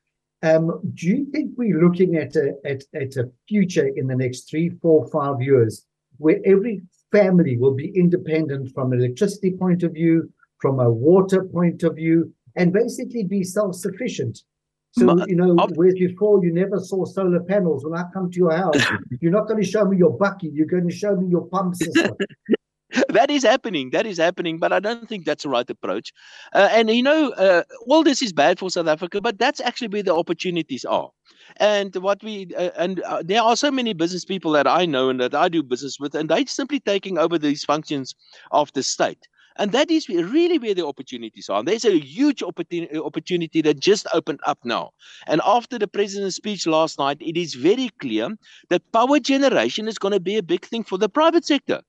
Um, 0.43 0.79
do 0.93 1.07
you 1.07 1.25
think 1.31 1.51
we're 1.57 1.81
looking 1.81 2.15
at 2.15 2.35
a, 2.35 2.53
at, 2.65 2.83
at 2.93 3.15
a 3.15 3.29
future 3.47 3.87
in 3.87 4.07
the 4.07 4.15
next 4.15 4.49
three, 4.49 4.69
four, 4.81 5.07
five 5.07 5.41
years 5.41 5.85
where 6.17 6.39
every 6.45 6.81
family 7.11 7.57
will 7.57 7.73
be 7.73 7.91
independent 7.97 8.73
from 8.73 8.93
an 8.93 8.99
electricity 8.99 9.51
point 9.51 9.83
of 9.83 9.93
view, 9.93 10.31
from 10.59 10.79
a 10.79 10.89
water 10.89 11.43
point 11.43 11.83
of 11.83 11.95
view, 11.95 12.33
and 12.55 12.73
basically 12.73 13.23
be 13.23 13.43
self-sufficient. 13.43 14.41
So, 14.91 15.23
you 15.27 15.35
know, 15.35 15.55
whereas 15.75 15.93
before 15.93 16.43
you 16.43 16.51
never 16.51 16.79
saw 16.79 17.05
solar 17.05 17.41
panels, 17.41 17.85
when 17.85 17.97
I 17.97 18.05
come 18.11 18.31
to 18.31 18.37
your 18.37 18.55
house, 18.55 18.75
you're 19.21 19.31
not 19.31 19.47
going 19.47 19.61
to 19.61 19.67
show 19.67 19.85
me 19.85 19.97
your 19.97 20.17
bucket, 20.17 20.51
you're 20.53 20.65
going 20.65 20.87
to 20.87 20.95
show 20.95 21.15
me 21.15 21.27
your 21.27 21.45
pump 21.45 21.75
system. 21.75 22.15
that 23.09 23.29
is 23.29 23.43
happening. 23.43 23.91
That 23.91 24.07
is 24.07 24.17
happening, 24.17 24.57
but 24.57 24.73
I 24.73 24.79
don't 24.79 25.07
think 25.07 25.25
that's 25.25 25.43
the 25.43 25.49
right 25.49 25.69
approach. 25.69 26.11
Uh, 26.53 26.69
and 26.71 26.89
you 26.89 27.03
know, 27.03 27.31
uh, 27.31 27.63
all 27.87 28.03
this 28.03 28.21
is 28.23 28.33
bad 28.33 28.57
for 28.57 28.71
South 28.71 28.87
Africa, 28.87 29.21
but 29.21 29.37
that's 29.37 29.61
actually 29.61 29.89
where 29.89 30.03
the 30.03 30.15
opportunities 30.15 30.85
are. 30.85 31.11
And 31.57 31.95
what 31.97 32.23
we 32.23 32.47
uh, 32.57 32.71
and 32.77 33.01
uh, 33.01 33.21
there 33.23 33.43
are 33.43 33.55
so 33.55 33.69
many 33.69 33.93
business 33.93 34.25
people 34.25 34.51
that 34.53 34.67
I 34.67 34.85
know 34.85 35.09
and 35.09 35.19
that 35.19 35.35
I 35.35 35.49
do 35.49 35.61
business 35.61 35.99
with, 35.99 36.15
and 36.15 36.29
they're 36.29 36.47
simply 36.47 36.79
taking 36.79 37.19
over 37.19 37.37
these 37.37 37.63
functions 37.63 38.15
of 38.51 38.73
the 38.73 38.81
state. 38.81 39.27
And 39.57 39.71
that 39.71 39.91
is 39.91 40.07
really 40.07 40.57
where 40.57 40.73
the 40.73 40.85
opportunities 40.85 41.49
are. 41.49 41.59
And 41.59 41.67
there's 41.67 41.85
a 41.85 41.99
huge 41.99 42.41
opportunity, 42.43 42.95
uh, 42.95 43.01
opportunity 43.01 43.61
that 43.61 43.79
just 43.79 44.07
opened 44.13 44.39
up 44.45 44.59
now. 44.63 44.91
And 45.27 45.41
after 45.45 45.77
the 45.77 45.87
president's 45.87 46.37
speech 46.37 46.65
last 46.65 46.99
night, 46.99 47.17
it 47.19 47.37
is 47.37 47.55
very 47.55 47.89
clear 47.99 48.29
that 48.69 48.91
power 48.91 49.19
generation 49.19 49.87
is 49.87 49.97
going 49.97 50.13
to 50.13 50.19
be 50.19 50.37
a 50.37 50.43
big 50.43 50.65
thing 50.65 50.83
for 50.83 50.97
the 50.97 51.09
private 51.09 51.45
sector. 51.45 51.81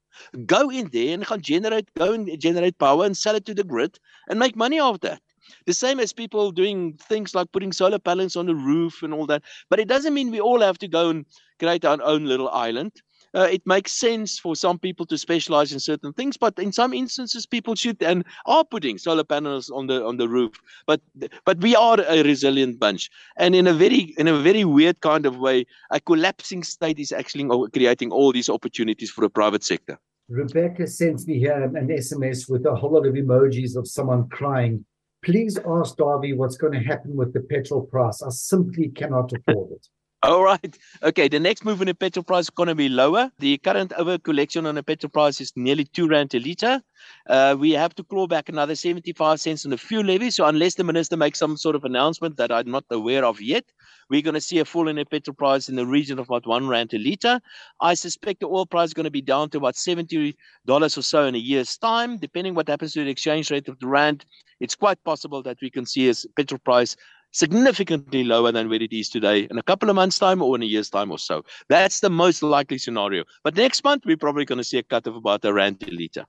Go 0.47 0.71
in 0.71 0.91
there 0.93 1.15
and 1.15 1.43
generate, 1.43 1.93
go 1.95 2.13
and 2.13 2.41
generate 2.41 2.79
power 2.79 3.05
and 3.05 3.17
sell 3.17 3.37
it 3.37 3.47
to 3.47 3.55
the 3.55 3.65
grid 3.65 3.99
and 4.29 4.39
make 4.39 4.57
money 4.57 4.79
off 4.79 5.01
that. 5.01 5.23
The 5.67 5.75
same 5.75 6.01
as 6.01 6.13
people 6.13 6.53
doing 6.53 6.95
things 6.95 7.35
like 7.35 7.51
putting 7.53 7.73
solar 7.73 7.99
panels 7.99 8.37
on 8.37 8.47
the 8.47 8.55
roof 8.55 9.03
and 9.03 9.13
all 9.13 9.27
that. 9.27 9.43
But 9.69 9.81
it 9.81 9.89
doesn't 9.89 10.15
mean 10.15 10.31
we 10.31 10.41
all 10.41 10.61
have 10.61 10.79
to 10.79 10.89
go 10.89 11.11
and 11.11 11.27
create 11.59 11.85
our 11.85 12.01
own 12.03 12.25
little 12.27 12.49
island 12.51 12.93
uh, 13.35 13.49
it 13.51 13.67
makes 13.67 13.93
sense 13.93 14.39
for 14.39 14.57
some 14.57 14.79
people 14.79 15.07
to 15.07 15.17
specialize 15.17 15.73
in 15.73 15.81
certain 15.81 16.13
things 16.13 16.37
but 16.37 16.59
in 16.59 16.73
some 16.73 16.93
instances 16.93 17.47
people 17.47 17.75
should 17.75 18.03
and 18.03 18.25
are 18.47 18.65
putting 18.65 18.99
solar 18.99 19.25
panels 19.25 19.71
on 19.71 19.87
the 19.87 20.05
on 20.05 20.17
the 20.17 20.29
roof. 20.29 20.53
But 20.87 21.01
but 21.45 21.59
we 21.61 21.77
are 21.77 21.99
a 22.01 22.23
resilient 22.23 22.79
bunch. 22.79 23.11
And 23.37 23.55
in 23.55 23.67
a 23.67 23.73
very 23.73 24.15
in 24.19 24.29
a 24.29 24.39
very 24.39 24.65
weird 24.65 25.01
kind 25.01 25.27
of 25.27 25.39
way 25.39 25.67
a 25.91 26.01
collapsing 26.01 26.63
state 26.63 26.99
is 26.99 27.13
actually 27.13 27.49
creating 27.73 28.11
all 28.13 28.33
these 28.33 28.49
opportunities 28.49 29.11
for 29.11 29.23
the 29.23 29.31
private 29.31 29.65
sector. 29.65 29.99
Rebecca 30.29 30.87
sends 30.87 31.27
me 31.27 31.39
here 31.39 31.63
an 31.63 31.89
sms 31.89 32.49
with 32.49 32.65
a 32.67 32.75
whole 32.75 32.93
lot 32.93 33.07
of 33.07 33.15
emojis 33.15 33.77
of 33.77 33.89
someone 33.89 34.29
crying. 34.29 34.85
Please 35.23 35.59
ask 35.59 35.97
Dawie 35.97 36.37
what's 36.37 36.57
going 36.57 36.73
to 36.73 36.81
happen 36.81 37.15
with 37.15 37.35
the 37.35 37.41
petrol 37.41 37.83
price. 37.83 38.23
I 38.23 38.31
simply 38.31 38.89
cannot 38.89 39.33
afford 39.33 39.73
it 39.73 39.87
all 40.25 40.45
right. 40.45 40.79
Okay. 41.03 41.29
The 41.29 41.41
next 41.41 41.65
move 41.65 41.81
in 41.81 41.87
the 41.87 41.95
petrol 41.95 42.23
price 42.23 42.45
is 42.45 42.51
going 42.51 42.69
to 42.69 42.75
be 42.75 42.91
lower. 42.91 43.31
The 43.39 43.57
current 43.57 43.95
over 43.95 44.19
collection 44.19 44.67
on 44.67 44.75
the 44.75 44.83
petrol 44.83 45.09
price 45.09 45.41
is 45.41 45.51
nearly 45.57 45.85
two 45.85 46.09
rand 46.09 46.35
a 46.35 46.39
liter. 46.39 46.83
Uh, 47.27 47.57
we 47.59 47.71
have 47.71 47.95
to 47.95 48.05
claw 48.05 48.27
back 48.27 48.51
another 48.51 48.75
75 48.75 49.41
cents 49.41 49.65
on 49.65 49.71
the 49.71 49.79
fuel 49.79 50.05
levy. 50.05 50.31
So 50.31 50.45
unless 50.45 50.75
the 50.75 50.85
minister 50.85 51.17
makes 51.17 51.39
some 51.39 51.57
sort 51.57 51.75
of 51.75 51.85
announcement 51.85 52.37
that 52.37 52.53
I'm 52.53 52.71
not 52.71 52.85
aware 52.91 53.25
of 53.25 53.41
yet, 53.41 53.65
we're 54.11 54.21
going 54.21 54.35
to 54.35 54.43
see 54.43 54.59
a 54.59 54.67
fall 54.67 54.89
in 54.89 54.97
the 54.97 55.07
petrol 55.07 55.35
price 55.35 55.71
in 55.71 55.77
the 55.77 55.87
region 55.87 56.19
of 56.19 56.29
about 56.29 56.47
one 56.47 56.69
rand 56.69 56.93
a 56.93 56.99
liter. 56.99 57.41
I 57.81 57.95
suspect 57.95 58.41
the 58.41 58.47
oil 58.47 58.67
price 58.67 58.89
is 58.89 58.95
going 58.95 59.05
to 59.05 59.11
be 59.11 59.23
down 59.23 59.49
to 59.51 59.59
about 59.59 59.75
$70 59.75 60.35
or 60.69 60.89
so 60.89 61.25
in 61.25 61.35
a 61.35 61.39
year's 61.39 61.79
time, 61.79 62.19
depending 62.19 62.55
what 62.55 62.69
happens 62.69 62.93
to 62.93 63.05
the 63.05 63.11
exchange 63.11 63.51
rate 63.51 63.69
of 63.69 63.79
the 63.79 63.87
rand. 63.87 64.27
It's 64.59 64.75
quite 64.75 65.03
possible 65.03 65.43
that 65.45 65.57
we 65.63 65.71
can 65.71 65.87
see 65.87 66.11
a 66.11 66.15
petrol 66.37 66.59
price 66.59 66.95
significantly 67.33 68.25
lower 68.25 68.53
than 68.53 68.69
where 68.69 68.83
it 68.83 68.93
is 68.93 69.09
today 69.09 69.47
in 69.51 69.59
a 69.59 69.63
couple 69.63 69.89
of 69.89 69.97
months' 69.97 70.19
time 70.19 70.43
or 70.43 70.57
in 70.57 70.63
a 70.63 70.67
year's 70.67 70.91
time 70.91 71.11
or 71.11 71.19
so. 71.19 71.45
That's 71.69 72.01
the 72.01 72.11
most 72.11 72.43
likely 72.43 72.79
scenario. 72.79 73.25
But 73.45 73.57
next 73.57 73.85
month, 73.85 74.05
we're 74.05 74.17
probably 74.17 74.45
going 74.45 74.59
to 74.59 74.65
see 74.65 74.79
a 74.79 74.83
cut 74.83 75.07
of 75.07 75.17
about 75.17 75.45
a 75.45 75.53
rand 75.53 75.83
a 75.87 75.91
litre. 75.91 76.27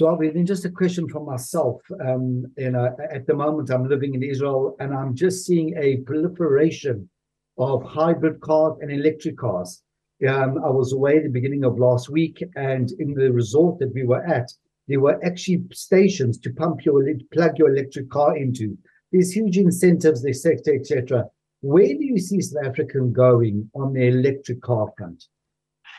Dawie, 0.00 0.32
then 0.32 0.46
just 0.46 0.64
a 0.64 0.70
question 0.70 1.08
for 1.08 1.24
myself. 1.24 1.82
Um, 2.00 2.46
you 2.56 2.70
know, 2.70 2.96
at 3.12 3.26
the 3.26 3.34
moment, 3.34 3.70
I'm 3.70 3.86
living 3.86 4.14
in 4.14 4.22
Israel 4.22 4.74
and 4.80 4.94
I'm 4.94 5.14
just 5.14 5.44
seeing 5.44 5.76
a 5.76 5.98
proliferation 5.98 7.08
of 7.58 7.82
hybrid 7.82 8.40
cars 8.40 8.78
and 8.80 8.90
electric 8.90 9.36
cars. 9.36 9.82
Um, 10.26 10.58
I 10.64 10.70
was 10.70 10.92
away 10.92 11.18
at 11.18 11.24
the 11.24 11.30
beginning 11.30 11.64
of 11.64 11.78
last 11.78 12.10
week, 12.10 12.42
and 12.54 12.90
in 12.98 13.14
the 13.14 13.32
resort 13.32 13.78
that 13.78 13.92
we 13.94 14.04
were 14.04 14.22
at, 14.24 14.50
there 14.86 15.00
were 15.00 15.22
actually 15.24 15.64
stations 15.72 16.38
to 16.38 16.52
pump 16.52 16.84
your 16.84 17.02
plug 17.32 17.58
your 17.58 17.70
electric 17.70 18.10
car 18.10 18.36
into. 18.36 18.76
There's 19.12 19.32
huge 19.32 19.58
incentives, 19.58 20.24
etc., 20.24 20.76
etc. 20.78 21.24
Where 21.62 21.86
do 21.86 22.04
you 22.04 22.18
see 22.18 22.40
South 22.40 22.64
Africa 22.64 23.00
going 23.00 23.70
on 23.74 23.92
the 23.92 24.06
electric 24.06 24.62
car 24.62 24.88
front? 24.96 25.24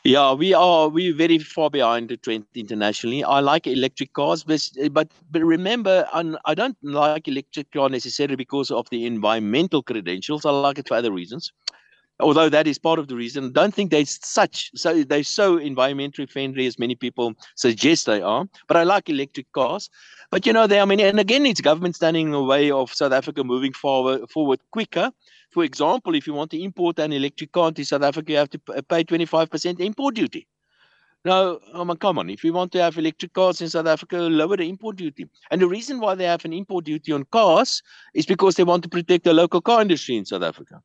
Yeah, 0.04 0.34
we 0.34 0.54
are 0.54 0.89
we 0.89 1.12
very 1.12 1.38
far 1.38 1.69
behind 1.69 2.10
the 2.10 2.17
trend 2.17 2.45
internationally. 2.56 3.24
I 3.24 3.39
like 3.39 3.67
electric 3.67 4.13
cars, 4.13 4.43
but 4.43 4.67
but, 4.91 5.12
but 5.30 5.43
remember, 5.43 6.08
I'm, 6.12 6.38
I 6.45 6.56
do 6.56 6.63
not 6.63 6.76
like 6.82 7.28
electric 7.28 7.71
car 7.71 7.88
necessarily 7.88 8.36
because 8.36 8.71
of 8.71 8.89
the 8.89 9.06
environmental 9.06 9.84
credentials. 9.84 10.43
I 10.43 10.50
like 10.50 10.80
it 10.80 10.88
for 10.88 10.95
other 10.95 11.12
reasons. 11.12 11.52
Although 12.22 12.50
that 12.50 12.68
is 12.68 12.78
part 12.78 13.00
of 13.00 13.08
the 13.08 13.16
reason, 13.16 13.52
don't 13.52 13.74
think 13.74 13.92
they're 13.92 14.06
such 14.06 14.72
so 14.76 15.04
they're 15.04 15.24
so 15.24 15.58
environmentally 15.58 16.30
friendly 16.30 16.68
as 16.68 16.80
many 16.80 16.96
people 16.96 17.34
suggest 17.56 18.06
they 18.06 18.22
are. 18.22 18.46
But 18.68 18.78
I 18.78 18.84
like 18.84 19.10
electric 19.10 19.52
cars. 19.52 19.90
But 20.30 20.46
you 20.46 20.54
know, 20.54 20.68
they 20.68 20.80
I 20.80 20.86
mean, 20.86 21.00
and 21.00 21.20
again, 21.20 21.46
it's 21.46 21.62
government 21.62 21.96
standing 21.96 22.28
in 22.28 22.32
the 22.32 22.44
way 22.44 22.72
of 22.72 22.94
South 22.94 23.12
Africa 23.12 23.44
moving 23.44 23.74
forward 23.74 24.30
forward 24.30 24.60
quicker 24.72 25.12
for 25.52 25.66
example, 25.66 26.16
if 26.16 26.26
you 26.26 26.34
want 26.34 26.50
to 26.52 26.62
import 26.62 26.98
an 27.00 27.12
electric 27.12 27.52
car 27.52 27.68
into 27.68 27.84
South 27.84 28.04
Africa, 28.04 28.32
you 28.32 28.38
have 28.38 28.50
to 28.52 28.60
pay 28.60 29.04
25% 29.04 29.80
import 29.82 30.16
duty. 30.16 30.48
Now, 31.24 31.60
oh 31.74 31.82
I 31.82 31.84
mean, 31.84 31.98
come 31.98 32.18
on, 32.18 32.30
if 32.32 32.42
we 32.42 32.50
want 32.50 32.72
to 32.72 32.82
have 32.82 32.98
electric 32.98 33.34
cars 33.34 33.62
in 33.62 33.70
South 33.70 33.86
Africa, 33.86 34.18
lower 34.18 34.58
the 34.58 34.68
import 34.68 34.96
duty. 34.96 35.28
And 35.52 35.62
the 35.62 35.68
reason 35.68 36.00
why 36.00 36.16
they 36.16 36.24
have 36.24 36.46
an 36.46 36.54
import 36.54 36.86
duty 36.86 37.12
on 37.12 37.26
cars 37.26 37.84
is 38.16 38.26
because 38.26 38.56
they 38.56 38.64
want 38.64 38.82
to 38.84 38.90
protect 38.90 39.26
the 39.26 39.34
local 39.34 39.62
car 39.62 39.82
industry 39.82 40.18
in 40.18 40.26
South 40.26 40.42
Africa, 40.42 40.82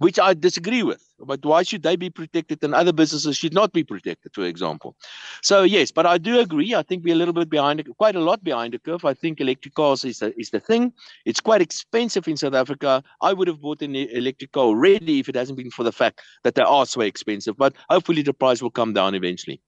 which 0.00 0.18
I 0.18 0.32
disagree 0.32 0.82
with. 0.82 1.02
But 1.18 1.44
why 1.44 1.62
should 1.62 1.82
they 1.82 1.94
be 1.94 2.08
protected 2.08 2.64
and 2.64 2.74
other 2.74 2.92
businesses 2.92 3.36
should 3.36 3.52
not 3.52 3.72
be 3.72 3.84
protected, 3.84 4.32
for 4.34 4.44
example? 4.44 4.96
So, 5.42 5.62
yes, 5.62 5.90
but 5.90 6.06
I 6.06 6.16
do 6.16 6.40
agree. 6.40 6.74
I 6.74 6.82
think 6.82 7.04
we're 7.04 7.14
a 7.14 7.18
little 7.18 7.34
bit 7.34 7.50
behind, 7.50 7.86
quite 7.98 8.16
a 8.16 8.20
lot 8.20 8.42
behind 8.42 8.72
the 8.72 8.78
curve. 8.78 9.04
I 9.04 9.12
think 9.12 9.40
electric 9.40 9.74
cars 9.74 10.04
is 10.06 10.20
the, 10.20 10.32
is 10.40 10.50
the 10.50 10.60
thing. 10.60 10.94
It's 11.26 11.40
quite 11.40 11.60
expensive 11.60 12.26
in 12.26 12.38
South 12.38 12.54
Africa. 12.54 13.04
I 13.20 13.34
would 13.34 13.48
have 13.48 13.60
bought 13.60 13.82
an 13.82 13.94
electric 13.94 14.52
car 14.52 14.64
already 14.64 15.20
if 15.20 15.28
it 15.28 15.34
hasn't 15.34 15.58
been 15.58 15.70
for 15.70 15.84
the 15.84 15.92
fact 15.92 16.22
that 16.44 16.54
they 16.54 16.62
are 16.62 16.86
so 16.86 17.02
expensive. 17.02 17.58
But 17.58 17.74
hopefully 17.90 18.22
the 18.22 18.32
price 18.32 18.62
will 18.62 18.70
come 18.70 18.94
down 18.94 19.14
eventually. 19.14 19.60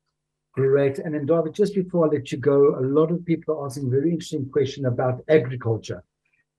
Great. 0.55 0.99
And 0.99 1.15
then, 1.15 1.27
Dawie, 1.27 1.55
just 1.55 1.75
before 1.75 2.07
I 2.07 2.11
let 2.11 2.33
you 2.33 2.39
go, 2.39 2.79
a 2.79 2.81
lot 2.81 3.11
of 3.11 3.25
people 3.25 3.59
are 3.59 3.67
asking 3.67 3.91
very 3.91 4.11
interesting 4.11 4.49
question 4.51 4.87
about 4.87 5.23
agriculture. 5.29 6.03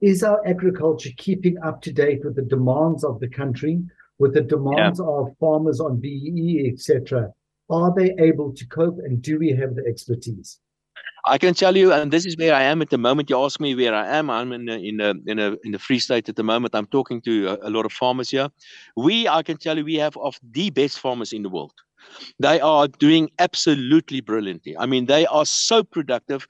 Is 0.04 0.22
our 0.22 0.46
agriculture 0.46 1.12
keeping 1.16 1.58
up 1.60 1.82
to 1.84 1.94
date 1.94 2.26
with 2.26 2.36
the 2.36 2.42
demands 2.42 3.06
of 3.06 3.22
the 3.22 3.30
country, 3.30 3.82
with 4.20 4.34
the 4.34 4.42
demands 4.42 5.00
yeah. 5.00 5.06
of 5.06 5.30
farmers 5.40 5.80
on 5.80 6.02
BEE, 6.02 6.70
etc.? 6.74 7.30
Are 7.70 7.94
they 7.96 8.14
able 8.20 8.54
to 8.54 8.68
cope, 8.68 8.98
and 8.98 9.22
do 9.22 9.40
we 9.40 9.52
have 9.52 9.76
the 9.76 9.86
expertise? 9.88 10.60
I 11.26 11.38
can 11.38 11.54
tell 11.54 11.78
you, 11.78 11.94
and 11.94 12.12
this 12.12 12.26
is 12.26 12.36
where 12.36 12.54
I 12.54 12.64
am 12.64 12.82
at 12.82 12.90
the 12.90 12.98
moment. 12.98 13.30
You 13.30 13.40
ask 13.40 13.62
me 13.62 13.76
where 13.76 13.96
I 13.96 14.18
am. 14.18 14.30
I'm 14.30 14.52
in 14.52 14.68
a, 14.68 14.74
in 14.74 15.00
a, 15.00 15.14
in 15.26 15.40
a, 15.40 15.56
in 15.64 15.72
the 15.72 15.80
Free 15.80 16.00
State 16.00 16.28
at 16.28 16.36
the 16.36 16.44
moment. 16.44 16.76
I'm 16.76 16.88
talking 16.88 17.22
to 17.22 17.48
a, 17.52 17.70
a 17.70 17.70
lot 17.70 17.86
of 17.86 17.94
farmers 17.94 18.30
here. 18.30 18.50
We, 18.98 19.30
I 19.30 19.42
can 19.42 19.56
tell 19.56 19.78
you, 19.78 19.86
we 19.86 19.96
have 19.96 20.18
of 20.18 20.38
the 20.52 20.70
best 20.70 21.00
farmers 21.00 21.32
in 21.32 21.44
the 21.44 21.50
world. 21.50 21.72
They 22.40 22.60
are 22.60 22.90
doing 22.90 23.30
absolutely 23.40 24.20
brilliantly. 24.20 24.78
I 24.78 24.86
mean, 24.86 25.06
they 25.06 25.26
are 25.28 25.46
so 25.46 25.82
productive. 25.82 26.46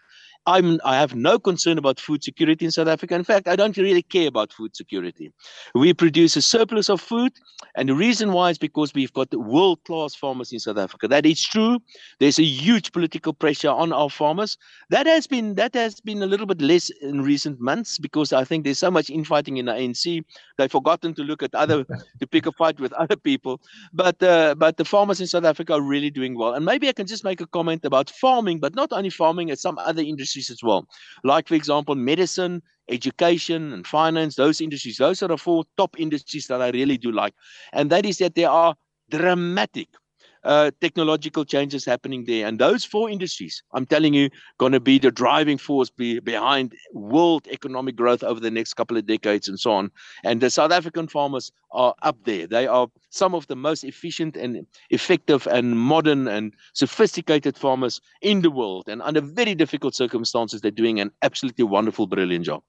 I'm 0.45 0.79
I 0.83 0.95
have 0.97 1.15
no 1.15 1.39
concern 1.39 1.77
about 1.77 1.99
food 1.99 2.23
security 2.23 2.65
in 2.65 2.71
South 2.71 2.87
Africa. 2.87 3.15
In 3.15 3.23
fact, 3.23 3.47
I 3.47 3.55
don't 3.55 3.77
really 3.77 4.01
care 4.01 4.27
about 4.27 4.51
food 4.51 4.75
security. 4.75 5.31
We 5.73 5.93
produce 5.93 6.35
a 6.35 6.41
surplus 6.41 6.89
of 6.89 6.99
food, 6.99 7.31
and 7.75 7.87
the 7.87 7.95
reason 7.95 8.33
why 8.33 8.49
is 8.49 8.57
because 8.57 8.93
we've 8.93 9.13
got 9.13 9.33
world-class 9.33 10.15
farmers 10.15 10.51
in 10.51 10.59
South 10.59 10.77
Africa. 10.77 11.07
That 11.07 11.25
is 11.25 11.41
true. 11.41 11.79
There's 12.19 12.39
a 12.39 12.43
huge 12.43 12.91
political 12.91 13.31
pressure 13.31 13.69
on 13.69 13.93
our 13.93 14.09
farmers. 14.09 14.57
That 14.89 15.07
has 15.07 15.27
been 15.27 15.55
that 15.55 15.73
has 15.75 16.01
been 16.01 16.21
a 16.21 16.27
little 16.27 16.45
bit 16.45 16.61
less 16.61 16.89
in 17.01 17.21
recent 17.21 17.61
months 17.61 17.97
because 17.97 18.33
I 18.33 18.43
think 18.43 18.65
there's 18.65 18.79
so 18.79 18.91
much 18.91 19.09
infighting 19.09 19.57
in 19.57 19.65
the 19.65 19.73
ANC. 19.73 20.23
They've 20.57 20.71
forgotten 20.71 21.13
to 21.15 21.23
look 21.23 21.41
at 21.41 21.55
other 21.55 21.85
to 22.19 22.27
pick 22.27 22.45
a 22.47 22.51
fight 22.51 22.81
with 22.81 22.91
other 22.93 23.15
people. 23.15 23.61
But 23.93 24.21
uh, 24.21 24.55
but 24.55 24.75
the 24.75 24.85
farmers 24.85 25.21
in 25.21 25.27
South 25.27 25.45
Africa 25.45 25.73
are 25.73 25.81
really 25.81 26.09
doing 26.09 26.37
well. 26.37 26.53
And 26.53 26.65
maybe 26.65 26.89
I 26.89 26.93
can 26.93 27.07
just 27.07 27.23
make 27.23 27.39
a 27.39 27.47
comment 27.47 27.85
about 27.85 28.09
farming, 28.09 28.59
but 28.59 28.75
not 28.75 28.91
only 28.91 29.09
farming, 29.09 29.49
as 29.49 29.61
some 29.61 29.77
other 29.77 30.01
industries 30.01 30.32
industries 30.35 30.49
as 30.51 30.63
well. 30.63 30.87
Like, 31.23 31.47
for 31.47 31.55
example, 31.55 31.95
medicine, 31.95 32.61
education, 32.89 33.73
and 33.73 33.87
finance, 33.87 34.35
those 34.35 34.61
industries. 34.61 34.97
Those 34.97 35.23
are 35.23 35.27
the 35.27 35.37
four 35.37 35.63
top 35.77 35.99
industries 35.99 36.47
that 36.47 36.61
I 36.61 36.69
really 36.69 36.97
do 36.97 37.11
like. 37.11 37.33
And 37.73 37.89
that 37.91 38.05
is 38.05 38.17
that 38.19 38.35
there 38.35 38.49
are 38.49 38.75
dramatic 39.09 39.87
uh, 40.43 40.71
technological 40.81 41.45
changes 41.45 41.85
happening 41.85 42.25
there. 42.25 42.47
And 42.47 42.59
those 42.59 42.83
four 42.83 43.09
industries, 43.09 43.63
I'm 43.73 43.85
telling 43.85 44.13
you, 44.13 44.29
going 44.57 44.71
to 44.73 44.79
be 44.79 44.99
the 44.99 45.11
driving 45.11 45.57
force 45.57 45.89
be 45.89 46.19
behind 46.19 46.73
world 46.93 47.47
economic 47.51 47.95
growth 47.95 48.23
over 48.23 48.39
the 48.39 48.51
next 48.51 48.73
couple 48.73 48.97
of 48.97 49.05
decades 49.05 49.47
and 49.47 49.59
so 49.59 49.71
on. 49.71 49.91
And 50.23 50.41
the 50.41 50.49
South 50.49 50.71
African 50.71 51.07
farmers 51.07 51.51
are 51.71 51.95
up 52.01 52.17
there. 52.25 52.47
They 52.47 52.67
are 52.67 52.87
some 53.09 53.35
of 53.35 53.47
the 53.47 53.55
most 53.55 53.83
efficient 53.83 54.35
and 54.35 54.65
effective 54.89 55.47
and 55.47 55.79
modern 55.79 56.27
and 56.27 56.53
sophisticated 56.73 57.57
farmers 57.57 58.01
in 58.21 58.41
the 58.41 58.51
world. 58.51 58.89
And 58.89 59.01
under 59.01 59.21
very 59.21 59.55
difficult 59.55 59.95
circumstances, 59.95 60.61
they're 60.61 60.71
doing 60.71 60.99
an 60.99 61.11
absolutely 61.21 61.63
wonderful, 61.63 62.07
brilliant 62.07 62.45
job. 62.45 62.63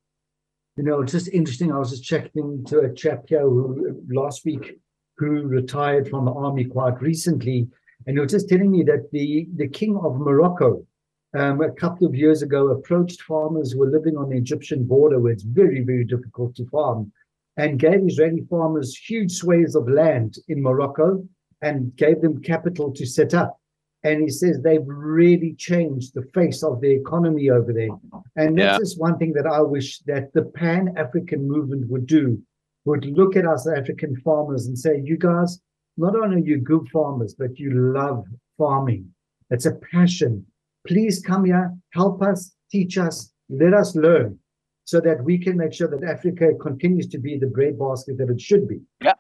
You 0.77 0.83
know, 0.83 1.03
it's 1.03 1.13
just 1.13 1.29
interesting. 1.29 1.73
I 1.73 1.79
was 1.79 1.91
just 1.91 2.05
checking 2.05 2.65
to 2.67 2.81
a 2.81 2.93
chap 2.93 3.25
here 3.29 3.43
who 3.43 4.03
last 4.09 4.45
week 4.45 4.79
who 5.17 5.47
retired 5.47 6.09
from 6.09 6.25
the 6.25 6.33
army 6.33 6.65
quite 6.65 7.01
recently, 7.01 7.69
and 8.07 8.17
he 8.17 8.21
was 8.21 8.33
just 8.33 8.49
telling 8.49 8.71
me 8.71 8.83
that 8.85 9.11
the, 9.13 9.49
the 9.57 9.69
king 9.69 9.97
of 9.97 10.19
Morocco 10.19 10.87
um, 11.35 11.61
a 11.61 11.73
couple 11.73 12.07
of 12.07 12.15
years 12.15 12.43
ago 12.43 12.69
approached 12.69 13.23
farmers 13.23 13.73
who 13.73 13.81
were 13.81 13.91
living 13.91 14.17
on 14.17 14.29
the 14.29 14.37
Egyptian 14.37 14.85
border 14.85 15.19
where 15.19 15.33
it's 15.33 15.43
very, 15.43 15.83
very 15.83 16.05
difficult 16.05 16.55
to 16.57 16.67
farm 16.67 17.13
and 17.57 17.79
gave 17.79 18.07
Israeli 18.07 18.45
farmers 18.49 18.97
huge 18.97 19.33
swathes 19.33 19.75
of 19.75 19.89
land 19.89 20.37
in 20.49 20.63
Morocco 20.63 21.27
and 21.63 21.95
gave 21.97 22.21
them 22.21 22.43
capital 22.43 22.93
to 22.93 23.07
set 23.07 23.35
up. 23.35 23.59
And 24.03 24.21
he 24.23 24.29
says 24.29 24.61
they've 24.61 24.87
really 24.87 25.55
changed 25.55 26.13
the 26.15 26.29
face 26.35 26.63
of 26.63 26.81
the 26.81 26.91
economy 26.91 27.49
over 27.49 27.73
there. 27.73 27.89
And 28.37 28.59
that's 28.59 28.75
yeah. 28.75 28.79
just 28.79 29.01
one 29.01 29.17
thing 29.19 29.33
that 29.33 29.47
I 29.47 29.63
wish 29.63 30.01
that 30.01 30.33
the 30.35 30.43
Pan 30.43 30.95
African 30.99 31.49
movement 31.49 31.89
would 31.89 32.07
do 32.07 32.41
would 32.85 33.05
look 33.07 33.37
at 33.37 33.47
us 33.47 33.69
African 33.69 34.17
farmers 34.25 34.67
and 34.67 34.79
say, 34.79 35.01
you 35.03 35.17
guys, 35.17 35.61
not 35.97 36.17
only 36.17 36.43
are 36.43 36.45
you 36.45 36.59
good 36.59 36.89
farmers, 36.93 37.35
but 37.39 37.59
you 37.59 37.93
love 37.95 38.25
farming. 38.59 39.09
It's 39.51 39.67
a 39.67 39.79
passion. 39.93 40.45
Please 40.87 41.23
come 41.25 41.45
here, 41.45 41.73
help 41.93 42.23
us, 42.23 42.55
teach 42.71 42.99
us, 42.99 43.33
let 43.49 43.73
us 43.73 43.95
learn 43.95 44.39
so 44.85 45.01
that 45.01 45.25
we 45.25 45.39
can 45.39 45.57
make 45.57 45.73
sure 45.73 45.89
that 45.89 46.05
Africa 46.05 46.51
continues 46.61 47.09
to 47.09 47.19
be 47.19 47.39
the 47.39 47.47
breadbasket 47.47 48.19
that 48.19 48.29
it 48.29 48.41
should 48.41 48.69
be. 48.69 48.81
Yeah. 49.01 49.15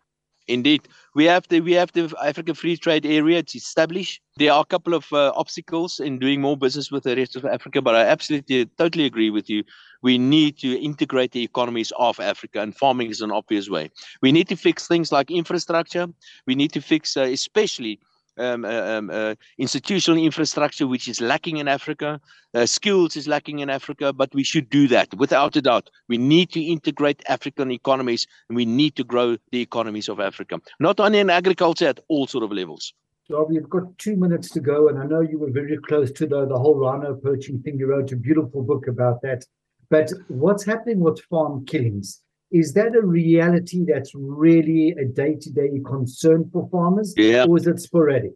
Indeed, 0.46 0.88
we 1.14 1.24
have 1.24 1.48
the 1.48 1.60
we 1.60 1.72
have 1.72 1.92
the 1.92 2.12
Africa 2.22 2.54
Free 2.54 2.76
Trade 2.76 3.06
Area. 3.06 3.38
It's 3.38 3.54
established. 3.54 4.20
There 4.36 4.52
are 4.52 4.60
a 4.60 4.66
couple 4.66 4.92
of 4.92 5.10
uh, 5.10 5.32
obstacles 5.34 6.00
in 6.00 6.18
doing 6.18 6.40
more 6.42 6.56
business 6.56 6.90
with 6.90 7.04
the 7.04 7.16
rest 7.16 7.34
of 7.36 7.46
Africa, 7.46 7.80
but 7.80 7.94
I 7.94 8.02
absolutely 8.04 8.66
totally 8.76 9.06
agree 9.06 9.30
with 9.30 9.48
you. 9.48 9.64
We 10.02 10.18
need 10.18 10.58
to 10.58 10.78
integrate 10.78 11.32
the 11.32 11.42
economies 11.42 11.92
of 11.98 12.20
Africa, 12.20 12.60
and 12.60 12.76
farming 12.76 13.10
is 13.10 13.22
an 13.22 13.30
obvious 13.30 13.70
way. 13.70 13.90
We 14.20 14.32
need 14.32 14.48
to 14.48 14.56
fix 14.56 14.86
things 14.86 15.10
like 15.10 15.30
infrastructure. 15.30 16.08
We 16.46 16.54
need 16.54 16.72
to 16.72 16.82
fix, 16.82 17.16
uh, 17.16 17.22
especially 17.22 18.00
um, 18.38 18.64
uh, 18.64 18.68
um, 18.68 19.10
uh, 19.10 19.34
institutional 19.58 20.18
infrastructure 20.18 20.86
which 20.86 21.08
is 21.08 21.20
lacking 21.20 21.58
in 21.58 21.68
Africa, 21.68 22.20
uh, 22.54 22.66
skills 22.66 23.16
is 23.16 23.28
lacking 23.28 23.60
in 23.60 23.70
Africa, 23.70 24.12
but 24.12 24.34
we 24.34 24.44
should 24.44 24.68
do 24.70 24.88
that 24.88 25.12
without 25.14 25.56
a 25.56 25.62
doubt. 25.62 25.90
We 26.08 26.18
need 26.18 26.50
to 26.52 26.60
integrate 26.60 27.22
African 27.28 27.70
economies 27.70 28.26
and 28.48 28.56
we 28.56 28.64
need 28.64 28.96
to 28.96 29.04
grow 29.04 29.36
the 29.52 29.60
economies 29.60 30.08
of 30.08 30.20
Africa, 30.20 30.60
not 30.80 31.00
only 31.00 31.18
in 31.18 31.30
agriculture 31.30 31.88
at 31.88 32.00
all 32.08 32.26
sort 32.26 32.44
of 32.44 32.52
levels. 32.52 32.92
So 33.26 33.46
we've 33.48 33.68
got 33.70 33.96
two 33.96 34.16
minutes 34.16 34.50
to 34.50 34.60
go, 34.60 34.88
and 34.88 34.98
I 34.98 35.06
know 35.06 35.22
you 35.22 35.38
were 35.38 35.50
very 35.50 35.78
close 35.78 36.12
to 36.12 36.26
the, 36.26 36.46
the 36.46 36.58
whole 36.58 36.74
rhino 36.74 37.14
poaching 37.14 37.62
thing. 37.62 37.78
You 37.78 37.86
wrote 37.86 38.12
a 38.12 38.16
beautiful 38.16 38.62
book 38.62 38.86
about 38.86 39.22
that. 39.22 39.46
But 39.88 40.12
what's 40.28 40.64
happening 40.64 41.00
with 41.00 41.20
farm 41.30 41.64
killings? 41.64 42.20
Is 42.54 42.72
that 42.74 42.94
a 42.94 43.02
reality 43.02 43.84
that's 43.84 44.12
really 44.14 44.92
a 44.92 45.04
day-to-day 45.04 45.70
concern 45.84 46.48
for 46.52 46.68
farmers 46.70 47.12
yeah. 47.16 47.44
or 47.48 47.58
is 47.58 47.66
it 47.66 47.80
sporadic? 47.80 48.30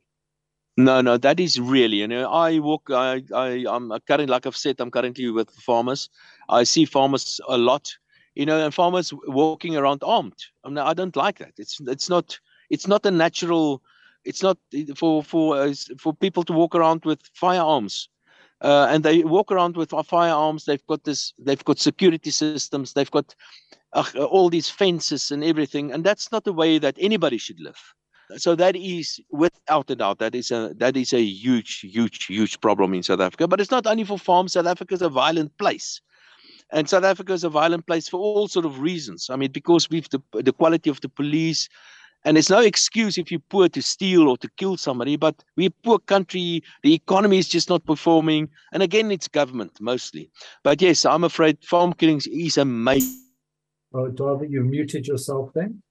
No 0.77 1.01
no 1.01 1.17
that 1.17 1.41
is 1.41 1.59
really 1.59 1.99
you 1.99 2.09
know 2.09 2.31
i 2.31 2.59
walk 2.61 2.89
i 2.91 3.23
i 3.35 3.65
i'm 3.69 3.91
currently 4.07 4.27
like 4.27 4.47
i've 4.47 4.57
said 4.57 4.77
i'm 4.81 4.91
currently 4.91 5.31
with 5.31 5.51
farmers. 5.51 6.09
I 6.49 6.65
see 6.65 6.85
farmers 6.85 7.41
a 7.49 7.59
lot 7.59 7.93
you 8.35 8.47
know 8.47 8.65
and 8.65 8.73
farmers 8.73 9.13
walking 9.27 9.77
around 9.77 10.03
armed. 10.05 10.41
I 10.65 10.69
mean 10.69 10.79
i 10.79 10.95
don't 10.95 11.17
like 11.17 11.39
that. 11.39 11.55
It's 11.57 11.81
it's 11.81 12.09
not 12.09 12.39
it's 12.71 12.87
not 12.87 13.07
a 13.07 13.11
natural 13.11 13.83
it's 14.25 14.43
not 14.43 14.59
for 14.97 15.23
for 15.23 15.57
uh, 15.57 15.75
for 15.99 16.13
people 16.15 16.45
to 16.45 16.53
walk 16.53 16.75
around 16.75 17.05
with 17.05 17.21
firearms 17.35 18.09
uh, 18.61 18.89
and 18.91 19.05
they 19.05 19.23
walk 19.25 19.53
around 19.53 19.77
with 19.77 19.93
firearms. 20.07 20.65
They've 20.65 20.87
got 20.87 21.05
this. 21.05 21.33
They've 21.39 21.65
got 21.65 21.79
security 21.79 22.31
systems. 22.31 22.93
They've 22.93 23.11
got 23.11 23.35
uh, 23.93 24.05
all 24.31 24.51
these 24.51 24.69
fences 24.69 25.31
and 25.31 25.45
everything, 25.45 25.93
and 25.93 26.05
that's 26.05 26.33
not 26.33 26.45
the 26.45 26.53
way 26.53 26.79
that 26.79 26.97
anybody 26.99 27.39
should 27.39 27.61
live. 27.61 27.79
So 28.37 28.55
that 28.57 28.77
is, 28.77 29.21
without 29.31 29.91
a 29.91 29.97
doubt, 29.97 30.19
that 30.19 30.35
is 30.35 30.51
a 30.51 30.75
that 30.77 30.97
is 30.97 31.13
a 31.15 31.23
huge, 31.23 31.81
huge, 31.81 32.27
huge 32.27 32.61
problem 32.61 32.93
in 32.95 33.03
South 33.03 33.21
Africa. 33.21 33.49
But 33.49 33.61
it's 33.61 33.71
not 33.71 33.87
only 33.87 34.05
for 34.05 34.19
farms. 34.19 34.53
South 34.53 34.67
Africa 34.67 34.95
is 34.95 35.03
a 35.03 35.09
violent 35.09 35.57
place, 35.57 36.01
and 36.71 36.89
South 36.89 37.05
Africa 37.05 37.33
is 37.33 37.45
a 37.45 37.49
violent 37.49 37.87
place 37.87 38.09
for 38.09 38.19
all 38.19 38.49
sort 38.49 38.67
of 38.67 38.81
reasons. 38.81 39.31
I 39.31 39.37
mean, 39.37 39.53
because 39.53 39.89
we've 39.89 40.09
the 40.11 40.21
the 40.33 40.53
quality 40.53 40.91
of 40.91 41.01
the 41.01 41.09
police, 41.09 41.69
and 42.29 42.37
it's 42.37 42.51
no 42.51 42.61
excuse 42.61 43.17
if 43.17 43.31
you're 43.31 43.41
poor 43.49 43.71
to 43.71 43.81
steal 43.81 44.29
or 44.29 44.37
to 44.37 44.51
kill 44.59 44.77
somebody, 44.77 45.17
but 45.17 45.43
we're 45.57 45.69
a 45.69 45.83
poor 45.83 45.99
country. 45.99 46.63
The 46.83 46.93
economy 46.93 47.39
is 47.39 47.49
just 47.49 47.71
not 47.71 47.87
performing. 47.87 48.51
And 48.75 48.83
again, 48.83 49.11
it's 49.11 49.29
government 49.29 49.81
mostly. 49.81 50.31
But 50.63 50.83
yes, 50.83 51.07
I'm 51.07 51.25
afraid 51.25 51.57
farm 51.65 51.95
killings 51.95 52.27
is 52.27 52.59
a 52.59 52.67
major. 52.67 53.07
Oh, 53.95 54.11
Dawie, 54.11 54.51
you 54.51 54.63
muted 54.63 55.07
yourself 55.07 55.53
then? 55.55 55.83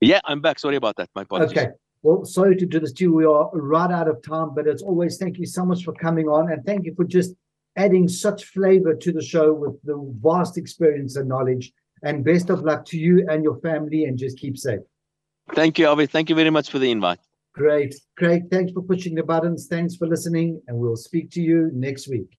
Yeah, 0.00 0.20
I'm 0.24 0.40
back. 0.40 0.58
Sorry 0.58 0.76
about 0.76 0.96
that. 0.96 1.10
My 1.14 1.22
apologies. 1.22 1.58
Okay. 1.58 1.68
Well, 2.02 2.24
sorry 2.24 2.56
to 2.56 2.64
do 2.64 2.80
this 2.80 2.94
to 2.94 3.04
you. 3.04 3.12
We 3.12 3.26
are 3.26 3.50
right 3.52 3.90
out 3.90 4.08
of 4.08 4.22
time, 4.22 4.54
but 4.54 4.66
as 4.66 4.80
always, 4.80 5.18
thank 5.18 5.36
you 5.36 5.44
so 5.44 5.66
much 5.66 5.84
for 5.84 5.92
coming 5.92 6.26
on 6.26 6.50
and 6.50 6.64
thank 6.64 6.86
you 6.86 6.94
for 6.94 7.04
just 7.04 7.34
adding 7.76 8.08
such 8.08 8.46
flavor 8.46 8.94
to 8.94 9.12
the 9.12 9.22
show 9.22 9.52
with 9.52 9.74
the 9.82 10.10
vast 10.22 10.56
experience 10.56 11.16
and 11.16 11.28
knowledge. 11.28 11.70
And 12.02 12.24
best 12.24 12.48
of 12.48 12.62
luck 12.62 12.86
to 12.86 12.96
you 12.96 13.26
and 13.28 13.44
your 13.44 13.58
family 13.60 14.04
and 14.04 14.16
just 14.16 14.38
keep 14.38 14.56
safe. 14.56 14.80
Thank 15.54 15.78
you, 15.78 15.86
Avi. 15.86 16.06
Thank 16.06 16.28
you 16.28 16.36
very 16.36 16.50
much 16.50 16.70
for 16.70 16.78
the 16.78 16.90
invite. 16.90 17.18
Great. 17.54 17.94
Craig, 18.16 18.44
thanks 18.50 18.72
for 18.72 18.82
pushing 18.82 19.14
the 19.14 19.22
buttons. 19.22 19.66
Thanks 19.68 19.96
for 19.96 20.06
listening, 20.06 20.60
and 20.68 20.78
we'll 20.78 20.96
speak 20.96 21.30
to 21.32 21.40
you 21.40 21.70
next 21.74 22.08
week. 22.08 22.26